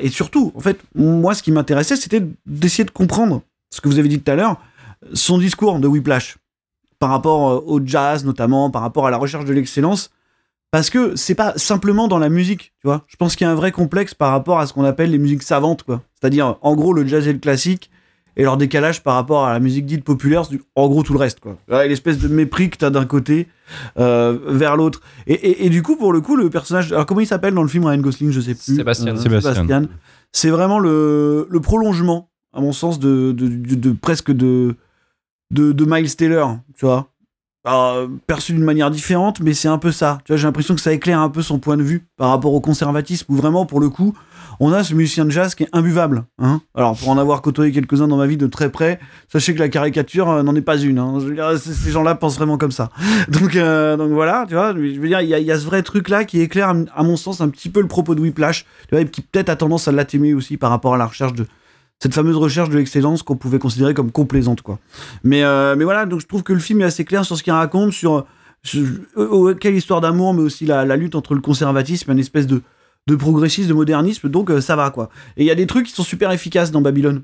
[0.00, 3.98] et surtout, en fait, moi, ce qui m'intéressait, c'était d'essayer de comprendre ce que vous
[3.98, 4.56] avez dit tout à l'heure,
[5.14, 6.36] son discours de Whiplash
[6.98, 10.10] par rapport euh, au jazz notamment, par rapport à la recherche de l'excellence,
[10.70, 13.04] parce que c'est pas simplement dans la musique, tu vois.
[13.08, 15.18] Je pense qu'il y a un vrai complexe par rapport à ce qu'on appelle les
[15.18, 16.02] musiques savantes, quoi.
[16.14, 17.90] C'est-à-dire, en gros, le jazz et le classique,
[18.40, 21.18] et leur décalage par rapport à la musique dite populaire, c'est en gros tout le
[21.18, 21.58] reste, quoi.
[21.84, 23.48] L'espèce de mépris que t'as d'un côté
[23.98, 25.00] euh, vers l'autre.
[25.26, 27.62] Et, et- et du coup, pour le coup, le personnage, alors comment il s'appelle dans
[27.62, 28.76] le film Ryan Gosling, je sais plus.
[28.76, 29.14] Sébastien.
[29.16, 29.88] Sébastien.
[30.32, 34.76] C'est vraiment le, le prolongement, à mon sens, de, de, de- de- presque de,
[35.52, 37.08] de, de Miles Taylor, tu vois.
[37.64, 40.20] Alors, perçu d'une manière différente, mais c'est un peu ça.
[40.24, 42.54] Tu vois, j'ai l'impression que ça éclaire un peu son point de vue par rapport
[42.54, 44.14] au conservatisme, où vraiment, pour le coup,
[44.62, 46.24] on a ce musicien de jazz qui est imbuvable.
[46.38, 49.00] Hein Alors, pour en avoir côtoyé quelques-uns dans ma vie de très près,
[49.32, 50.98] sachez que la caricature euh, n'en est pas une.
[50.98, 51.14] Hein.
[51.18, 52.90] Je veux dire, c- ces gens-là pensent vraiment comme ça.
[53.28, 56.24] Donc, euh, donc voilà, tu vois, je veux dire, il y, a- ce vrai truc-là
[56.24, 59.48] qui éclaire, à mon sens, un petit peu le propos de Whiplash, et qui peut-être
[59.48, 61.46] a tendance à l'atténuer aussi par rapport à la recherche de
[62.02, 64.78] cette fameuse recherche de l'excellence qu'on pouvait considérer comme complaisante, quoi.
[65.24, 67.42] Mais, euh, mais voilà, donc je trouve que le film est assez clair sur ce
[67.42, 68.26] qu'il raconte, sur,
[69.16, 72.62] euh, quelle histoire d'amour, mais aussi la, la lutte entre le conservatisme une espèce de,
[73.06, 75.08] de progressisme, de modernisme, donc euh, ça va, quoi.
[75.36, 77.22] Et il y a des trucs qui sont super efficaces dans Babylone.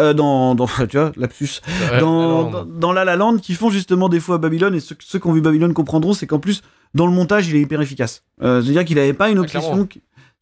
[0.00, 1.60] Euh, dans, dans, tu vois, lapsus.
[1.92, 4.80] Ouais, Dans, alors, dans, dans La La Land, qui font justement des fois Babylone, et
[4.80, 6.62] ceux, ceux qui ont vu Babylone comprendront, c'est qu'en plus,
[6.94, 8.22] dans le montage, il est hyper efficace.
[8.42, 9.88] Euh, C'est-à-dire qu'il n'avait pas une obsession.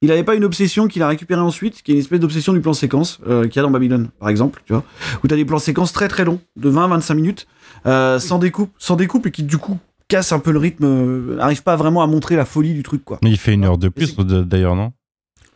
[0.03, 2.61] il n'avait pas une obsession qu'il a récupérée ensuite, qui est une espèce d'obsession du
[2.61, 4.85] plan séquence euh, qu'il y a dans Babylone, par exemple, tu vois,
[5.25, 7.47] où tu as des plans séquences très très longs, de 20-25 minutes,
[7.87, 11.37] euh, sans découpe, sans découpe, et qui du coup cassent un peu le rythme, euh,
[11.37, 13.19] n'arrivent pas vraiment à montrer la folie du truc, quoi.
[13.23, 14.93] Mais il fait une heure de plus d'ailleurs, non?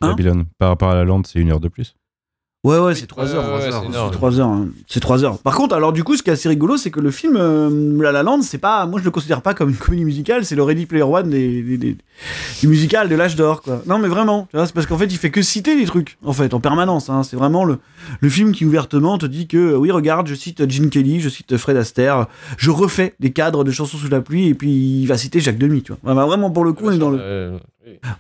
[0.01, 0.09] Hein?
[0.09, 0.47] Babylone.
[0.59, 1.95] Par rapport à la lande, c'est une heure de plus.
[2.63, 3.55] Ouais, ouais, c'est 3 ouais, heures.
[3.55, 4.49] ouais, c'est heures, une c'est heure, 3 heures.
[4.49, 4.69] hein.
[4.87, 5.39] C'est 3 heures.
[5.39, 8.03] Par contre, alors du coup, ce qui est assez rigolo, c'est que le film euh,
[8.03, 10.57] La La Land, c'est pas, moi je le considère pas comme une comédie musicale, c'est
[10.57, 11.97] le Ready Player One des, des- des-
[12.61, 13.81] du musical de l'âge d'or, quoi.
[13.87, 16.53] Non, mais vraiment, c'est parce qu'en fait, il fait que citer des trucs, en fait,
[16.53, 17.09] en permanence.
[17.09, 17.23] hein.
[17.23, 17.79] C'est vraiment le,
[18.21, 21.57] le film qui ouvertement te dit que, oui, regarde, je cite Gene Kelly, je cite
[21.57, 22.27] Fred Astaire,
[22.59, 24.71] je refais des cadres de chansons sous la pluie, et puis
[25.01, 26.15] il va citer Jacques Demy, tu vois.
[26.15, 27.59] Bah, vraiment, pour le coup, on est dans le, Euh.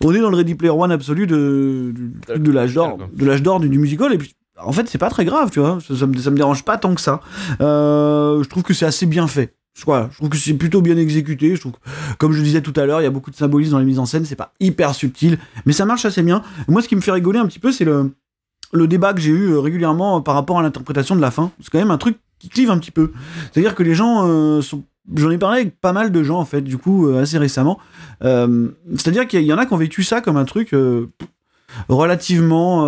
[0.02, 1.94] On est dans le Ready Player One absolu de,
[2.28, 4.12] de, de l'âge d'or, de l'âge d'or du, du musical.
[4.12, 5.78] Et puis, en fait, c'est pas très grave, tu vois.
[5.86, 7.20] Ça, ça me, ça me dérange pas tant que ça.
[7.60, 9.54] Euh, je trouve que c'est assez bien fait.
[9.78, 11.54] Je, voilà, je trouve que c'est plutôt bien exécuté.
[11.54, 11.78] Je trouve, que,
[12.18, 13.98] comme je disais tout à l'heure, il y a beaucoup de symbolisme dans les mises
[13.98, 14.24] en scène.
[14.24, 16.42] C'est pas hyper subtil, mais ça marche assez bien.
[16.68, 18.12] Moi, ce qui me fait rigoler un petit peu, c'est le,
[18.72, 21.52] le débat que j'ai eu euh, régulièrement par rapport à l'interprétation de la fin.
[21.60, 23.12] C'est quand même un truc qui clive un petit peu.
[23.52, 24.82] C'est-à-dire que les gens euh, sont.
[25.16, 27.78] J'en ai parlé avec pas mal de gens, en fait, du coup, euh, assez récemment.
[28.22, 31.06] Euh, C'est-à-dire qu'il y, en a qui ont vécu ça comme un truc euh,
[31.88, 32.82] relativement,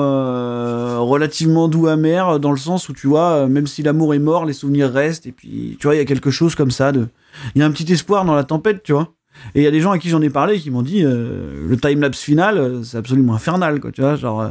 [1.04, 4.52] relativement doux amer, dans le sens où, tu vois, même si l'amour est mort, les
[4.52, 6.92] souvenirs restent, et puis, tu vois, il y a quelque chose comme ça.
[6.92, 7.06] de
[7.54, 9.14] Il y a un petit espoir dans la tempête, tu vois.
[9.54, 11.76] Et il y a des gens à qui j'en ai parlé qui m'ont dit le
[11.80, 14.48] timelapse final, euh, c'est absolument infernal, quoi, tu vois, genre.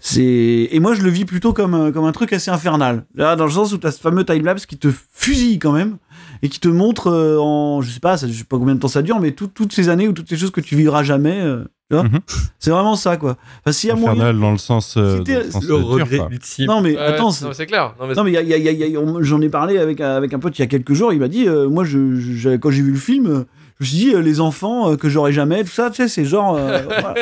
[0.00, 3.34] c'est et moi je le vis plutôt comme un, comme un truc assez infernal Là,
[3.34, 5.96] dans le sens où tu as ce fameux timelapse qui te fusille quand même
[6.42, 8.80] et qui te montre euh, en je sais pas ça, je sais pas combien de
[8.80, 11.02] temps ça dure mais tout- toutes ces années ou toutes ces choses que tu vivras
[11.02, 12.20] jamais euh, tu vois Mhm.
[12.58, 14.96] c'est vraiment ça quoi enfin moyen Infernal dans le sens.
[14.96, 16.18] euh, Si dans le sens Le dur, regret
[16.66, 17.94] non mais attends c'est- clair.
[18.00, 18.96] Non, mais non mais il y a- il y a- il y a- il y
[18.96, 21.20] a- on- j'en ai parlé avec, avec un pote il y a quelques jours il
[21.20, 23.44] m'a dit euh, moi je, je- quand j'ai vu le film
[23.78, 26.08] je me suis dit euh, les enfants euh, que j'aurai jamais tout ça tu sais
[26.08, 27.14] c'est genre euh, voilà.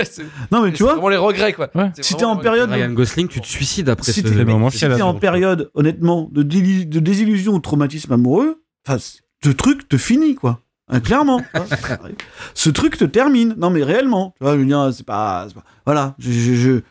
[0.53, 1.69] non mais tu vois vraiment les regrets, quoi.
[1.75, 1.91] Ouais.
[2.01, 2.71] Si t'es en période.
[2.71, 6.43] Ryan Gosling, tu te suicides après Si ce moment Si t'es en période, honnêtement, de,
[6.43, 8.99] déli- de désillusion ou de traumatisme amoureux, enfin,
[9.45, 10.61] ce truc te finit, quoi.
[10.93, 11.41] Euh, clairement.
[12.55, 13.55] Ce truc te termine.
[13.59, 14.35] Non, mais réellement.
[14.39, 16.15] Tu vois, je veux dire, c'est pas, pas- Voilà.
[16.19, 16.83] Je,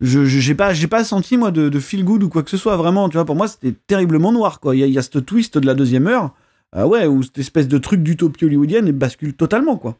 [0.00, 2.56] je, j'ai pas, j'ai pas senti, moi, de, de feel good ou quoi que ce
[2.56, 2.76] soit.
[2.76, 4.74] Vraiment, tu vois, pour moi, c'était terriblement noir, quoi.
[4.74, 6.30] Il y a, il y a ce twist de la deuxième heure.
[6.72, 9.96] Ah ouais, où cette espèce de truc d'utopie hollywoodienne bascule totalement, quoi.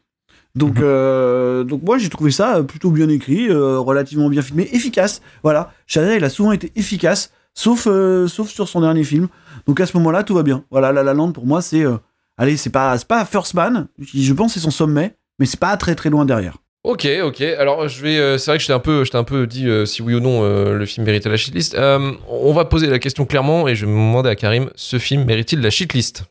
[0.55, 5.21] Donc, euh, donc moi, j'ai trouvé ça plutôt bien écrit, euh, relativement bien filmé, efficace.
[5.43, 5.71] Voilà.
[5.85, 9.27] Chazelle, il a souvent été efficace, sauf, euh, sauf sur son dernier film.
[9.65, 10.63] Donc à ce moment-là, tout va bien.
[10.71, 11.83] Voilà, La La Land, pour moi, c'est.
[11.83, 11.97] euh,
[12.37, 15.75] allez, c'est pas, c'est pas First Man, je pense c'est son sommet, mais c'est pas
[15.77, 16.57] très très loin derrière.
[16.83, 17.41] Ok, ok.
[17.41, 18.17] Alors, je vais.
[18.17, 20.01] euh, c'est vrai que je t'ai un peu, je t'ai un peu dit euh, si
[20.01, 21.75] oui ou non euh, le film méritait la shitlist.
[21.75, 24.97] Euh, on va poser la question clairement et je vais me demander à Karim ce
[24.99, 26.23] film mérite-t-il la shitlist?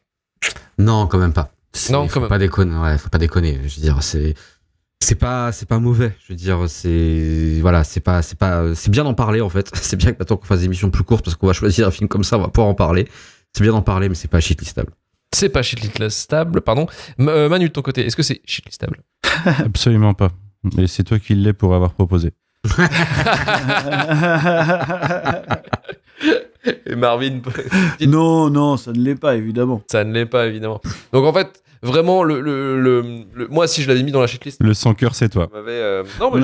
[0.79, 1.51] Non, quand même pas.
[1.91, 2.29] Non, faut quand même.
[2.31, 2.75] pas déconner.
[2.79, 3.61] Ouais, faut pas déconner.
[3.67, 4.35] Je veux dire, c'est
[5.01, 6.15] c'est pas c'est pas mauvais.
[6.27, 9.71] Je veux dire, c'est voilà, c'est pas c'est pas c'est bien d'en parler en fait.
[9.83, 11.91] C'est bien que maintenant qu'on fasse des émissions plus courtes parce qu'on va choisir un
[11.91, 13.09] film comme ça, on va pouvoir en parler.
[13.53, 14.93] C'est bien d'en parler, mais c'est pas shitlistable.
[15.33, 16.87] C'est pas shitlistable, pardon.
[17.19, 19.03] M- euh, Manu, de ton côté, est-ce que c'est shitlistable?
[19.65, 20.31] Absolument pas.
[20.79, 22.33] Et c'est toi qui l'es pour avoir proposé.
[26.87, 27.41] Et Marvin,
[28.07, 29.83] non, non, ça ne l'est pas, évidemment.
[29.91, 30.81] ça ne l'est pas évidemment.
[31.13, 34.27] Donc en fait, vraiment, le, le, le- le- moi, si je l'avais mis dans la
[34.27, 35.49] shitlist, Le sans cœur, c'est toi.
[35.55, 36.43] euh, Non, mais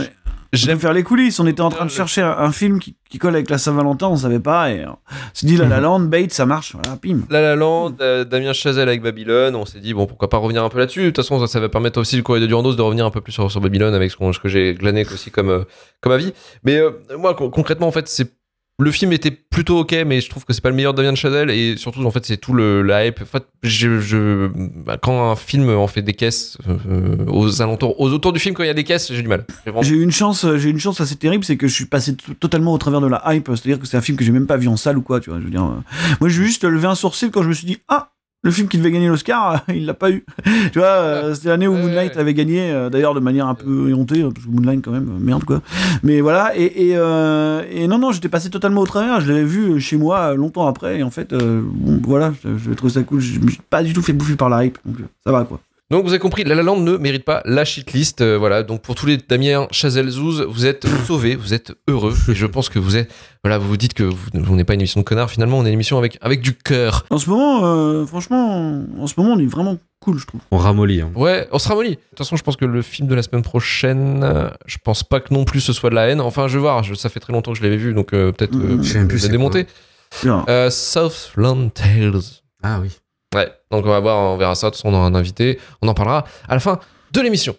[0.55, 1.41] J'aime faire les coulisses.
[1.41, 4.09] On était en train de chercher un, un film qui, qui colle avec la Saint-Valentin,
[4.09, 4.71] on savait pas.
[4.71, 4.99] Et on
[5.33, 6.75] s'est dit, La La Land, Bait, ça marche.
[6.75, 7.21] Voilà, pim.
[7.31, 10.63] La La Land, euh, Damien Chazelle avec Babylone, on s'est dit bon pourquoi pas revenir
[10.63, 11.05] un peu là-dessus.
[11.05, 13.11] De toute façon ça, ça va permettre aussi le courrier de Durandos de revenir un
[13.11, 15.65] peu plus sur, sur Babylone avec ce, que j'ai glané aussi comme euh,
[16.03, 16.35] comme avis.
[16.65, 18.31] Mais euh, moi con- concrètement en fait c'est
[18.79, 21.15] le film était plutôt ok mais je trouve que c'est pas le meilleur de Damien
[21.15, 23.23] Chazelle et surtout en fait c'est tout le la hype.
[23.23, 23.45] En fait
[24.85, 28.55] bah, quand un film en fait des caisses euh, aux alentours aux autour du film
[28.55, 29.47] quand il y a des caisses j'ai du mal.
[29.83, 32.73] J'ai eu une chance, j'ai une chance assez terrible, c'est que je suis passé totalement
[32.73, 33.49] au travers de la hype.
[33.49, 35.31] C'est-à-dire que c'est un film que j'ai même pas vu en salle ou quoi, tu
[35.31, 35.41] vois.
[35.41, 35.81] Je veux euh,
[36.21, 38.12] moi, j'ai juste levé un sourcil quand je me suis dit, ah,
[38.45, 40.25] le film qui devait gagner l'Oscar, il l'a pas eu.
[40.73, 43.89] tu vois, euh, c'était l'année où Moonlight avait gagné, euh, d'ailleurs de manière un peu
[43.89, 45.63] éhontée, hein, parce que Moonlight quand même, euh, merde quoi.
[46.03, 49.21] Mais voilà, et, et, euh, et non, non, j'étais passé totalement au travers.
[49.21, 52.59] Je l'avais vu chez moi euh, longtemps après, et en fait, euh, bon, voilà, je,
[52.59, 53.21] je trouvé ça cool.
[53.21, 55.45] Je me suis pas du tout fait bouffer par la hype, donc euh, ça va
[55.45, 55.61] quoi.
[55.93, 58.23] Donc vous avez compris, La La Land ne mérite pas la shitlist.
[58.23, 62.15] Euh, voilà, donc pour tous les Damien Chazelle Zouz, vous êtes sauvés, vous êtes heureux.
[62.29, 63.11] Et je pense que vous êtes,
[63.45, 65.31] voilà, vous vous dites que vous, on n'est pas une émission de connards.
[65.31, 67.05] Finalement, on est une émission avec avec du cœur.
[67.11, 70.41] En ce moment, euh, franchement, en ce moment, on est vraiment cool, je trouve.
[70.51, 71.03] On ramollit.
[71.03, 71.11] Hein.
[71.15, 71.91] Ouais, on se ramollit.
[71.91, 75.03] De toute façon, je pense que le film de la semaine prochaine, euh, je pense
[75.05, 76.23] pas que non plus ce soit de la haine.
[76.23, 76.83] Enfin, je vais voir.
[76.83, 78.83] je- ça fait très longtemps que je l'avais vu, donc euh, peut-être euh, Mhm.
[78.83, 79.67] Je vais c'est démonter.
[80.25, 82.13] Euh, Southland Tales.
[82.63, 82.89] Ah oui.
[83.35, 84.67] Ouais, donc on va voir, on verra ça.
[84.69, 85.59] De toute façon, on aura un invité.
[85.81, 86.79] On en parlera à la fin
[87.13, 87.57] de l'émission.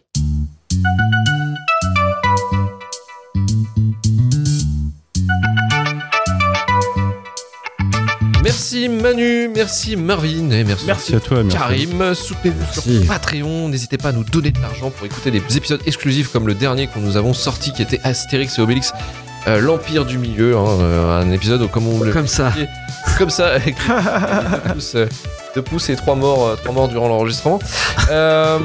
[8.43, 11.57] Merci Manu, merci Marvin et merci, Merci à toi, merci.
[11.57, 12.13] Karim.
[12.13, 13.07] Soutenez-nous sur.
[13.07, 13.69] Patreon.
[13.69, 16.88] N'hésitez pas à nous donner de l'argent pour écouter des épisodes exclusifs comme le dernier
[16.88, 18.93] que nous avons sorti qui était Astérix et Obélix,
[19.47, 20.57] euh, l'Empire du Milieu.
[20.57, 22.51] hein, euh, un épisode comme on le Comme ça.
[23.17, 23.75] comme ça, avec
[24.73, 25.07] pouces, euh,
[25.55, 27.59] deux pouces et trois morts, euh, trois morts durant l'enregistrement.
[28.09, 28.57] Euh,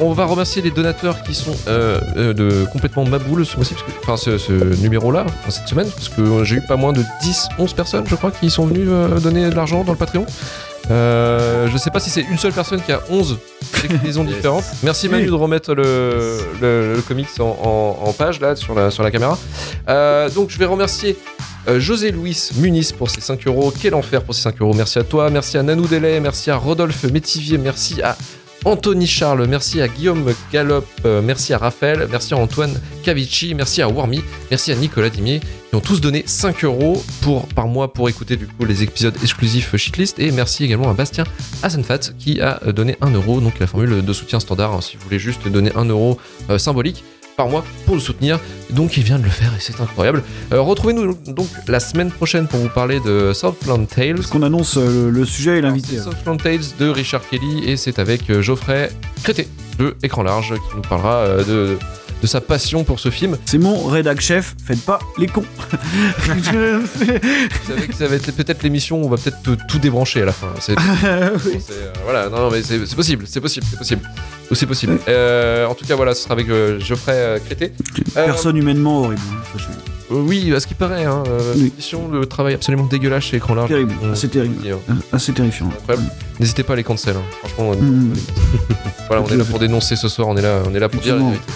[0.00, 1.98] on va remercier les donateurs qui sont euh,
[2.34, 6.56] de complètement maboule ce mois-ci, enfin ce, ce numéro-là, enfin, cette semaine, parce que j'ai
[6.56, 9.54] eu pas moins de 10, 11 personnes, je crois, qui sont venues euh, donner de
[9.54, 10.26] l'argent dans le Patreon.
[10.90, 13.38] Euh, je sais pas si c'est une seule personne qui a 11
[13.82, 14.62] déclinaisons différentes.
[14.84, 17.44] Merci Manu de remettre le, le, le comics en,
[18.04, 19.36] en- en page là sur la, sur la caméra.
[19.88, 21.16] Euh, donc je vais remercier
[21.68, 23.72] euh, José Louis Muniz pour ses 5 euros.
[23.80, 24.74] Quel enfer pour ses 5 euros.
[24.74, 25.30] Merci à toi.
[25.30, 26.20] Merci à Nanou Delay.
[26.20, 27.58] Merci à Rodolphe Métivier.
[27.58, 28.16] Merci à
[28.64, 29.46] Anthony Charles.
[29.46, 30.84] Merci à Guillaume Gallop.
[31.04, 32.08] euh, merci à Raphaël.
[32.10, 33.54] Merci à Antoine Cavici.
[33.54, 34.22] Merci à Wormy.
[34.50, 35.40] Merci à Nicolas Dimier.
[35.72, 37.02] Ils ont tous donné 5 euros
[37.54, 40.18] par mois pour écouter du coup les épisodes exclusifs Shitlist.
[40.18, 41.24] Et merci également à Bastien
[41.62, 43.40] Hassenfat qui a euh, donné 1 euro.
[43.40, 44.72] Donc la formule de soutien standard.
[44.72, 46.18] hein, si vous voulez juste donner 1 euro
[46.58, 47.04] symbolique
[47.36, 48.40] par mois pour le soutenir.
[48.70, 50.22] Donc il vient de le faire et c'est incroyable.
[50.52, 54.16] Euh, Retrouvez-nous donc la semaine prochaine pour vous parler de Southland Tales.
[54.16, 55.98] Parce qu'on annonce euh, le, le sujet et l'invité.
[55.98, 58.90] Southland Tales de Richard Kelly et c'est avec euh, Geoffrey
[59.22, 59.46] Crété
[59.78, 61.76] de Écran Large qui nous parlera de,
[62.22, 63.36] de sa passion pour ce film.
[63.44, 65.44] C'est mon rédac chef, faites pas les cons.
[66.26, 66.42] Vous
[67.66, 70.32] savez que ça va être peut-être l'émission où on va peut-être tout- débrancher à la
[70.32, 70.48] fin.
[70.60, 70.74] C'est
[71.44, 71.58] Oui.
[71.70, 74.02] Euh, voilà, non, non, mais c'est possible, c'est possible, c'est possible.
[74.50, 74.98] Ou c'est possible.
[75.08, 77.72] Euh, en tout cas, voilà, ce sera avec euh, Geoffrey euh, Crété.
[78.14, 79.20] Personne humainement horrible.
[79.32, 79.58] hein,
[80.08, 81.24] oui, à ce qui paraît, hein,
[81.56, 81.72] Oui.
[81.76, 83.70] de travail absolument dégueulasse chez Écran Large.
[83.70, 84.54] Terrible, On- assez terrible.
[84.88, 84.96] on hein.
[85.12, 85.68] Assez terrifiant.
[86.38, 87.16] N'hésitez pas à les cancel.
[87.16, 87.22] hein.
[87.42, 88.12] Franchement, euh, Mm.
[89.08, 90.28] voilà, on est là pour dénoncer ce soir.
[90.28, 91.30] On est là, on est là pour dire la Effectivement.
[91.30, 91.52] vérité.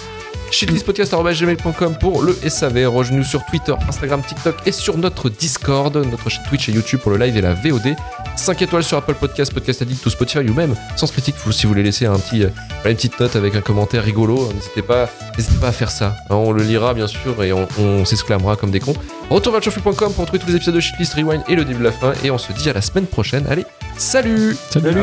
[0.50, 2.86] shitlistpodcast.gmail.com pour le SAV.
[2.86, 7.12] Rejoignez-nous sur Twitter, Instagram, TikTok et sur notre Discord, notre chaîne Twitch et YouTube pour
[7.12, 7.94] le live et la VOD.
[8.36, 11.68] 5 étoiles sur Apple Podcast, Podcast Addict ou Spotify ou même sans critique si vous
[11.70, 12.48] voulez laisser un petit, euh,
[12.84, 14.50] une petite note avec un commentaire rigolo.
[14.54, 16.16] N'hésitez pas, n'hésitez pas à faire ça.
[16.30, 18.94] Hein, on le lira bien sûr et on, on s'exclamera comme des cons.
[19.30, 21.92] Retour vers pour retrouver tous les épisodes de Shitlist Rewind et le début de la
[21.92, 22.12] fin.
[22.24, 23.46] Et on se dit à la semaine prochaine.
[23.48, 23.64] Allez,
[23.96, 25.02] salut Salut.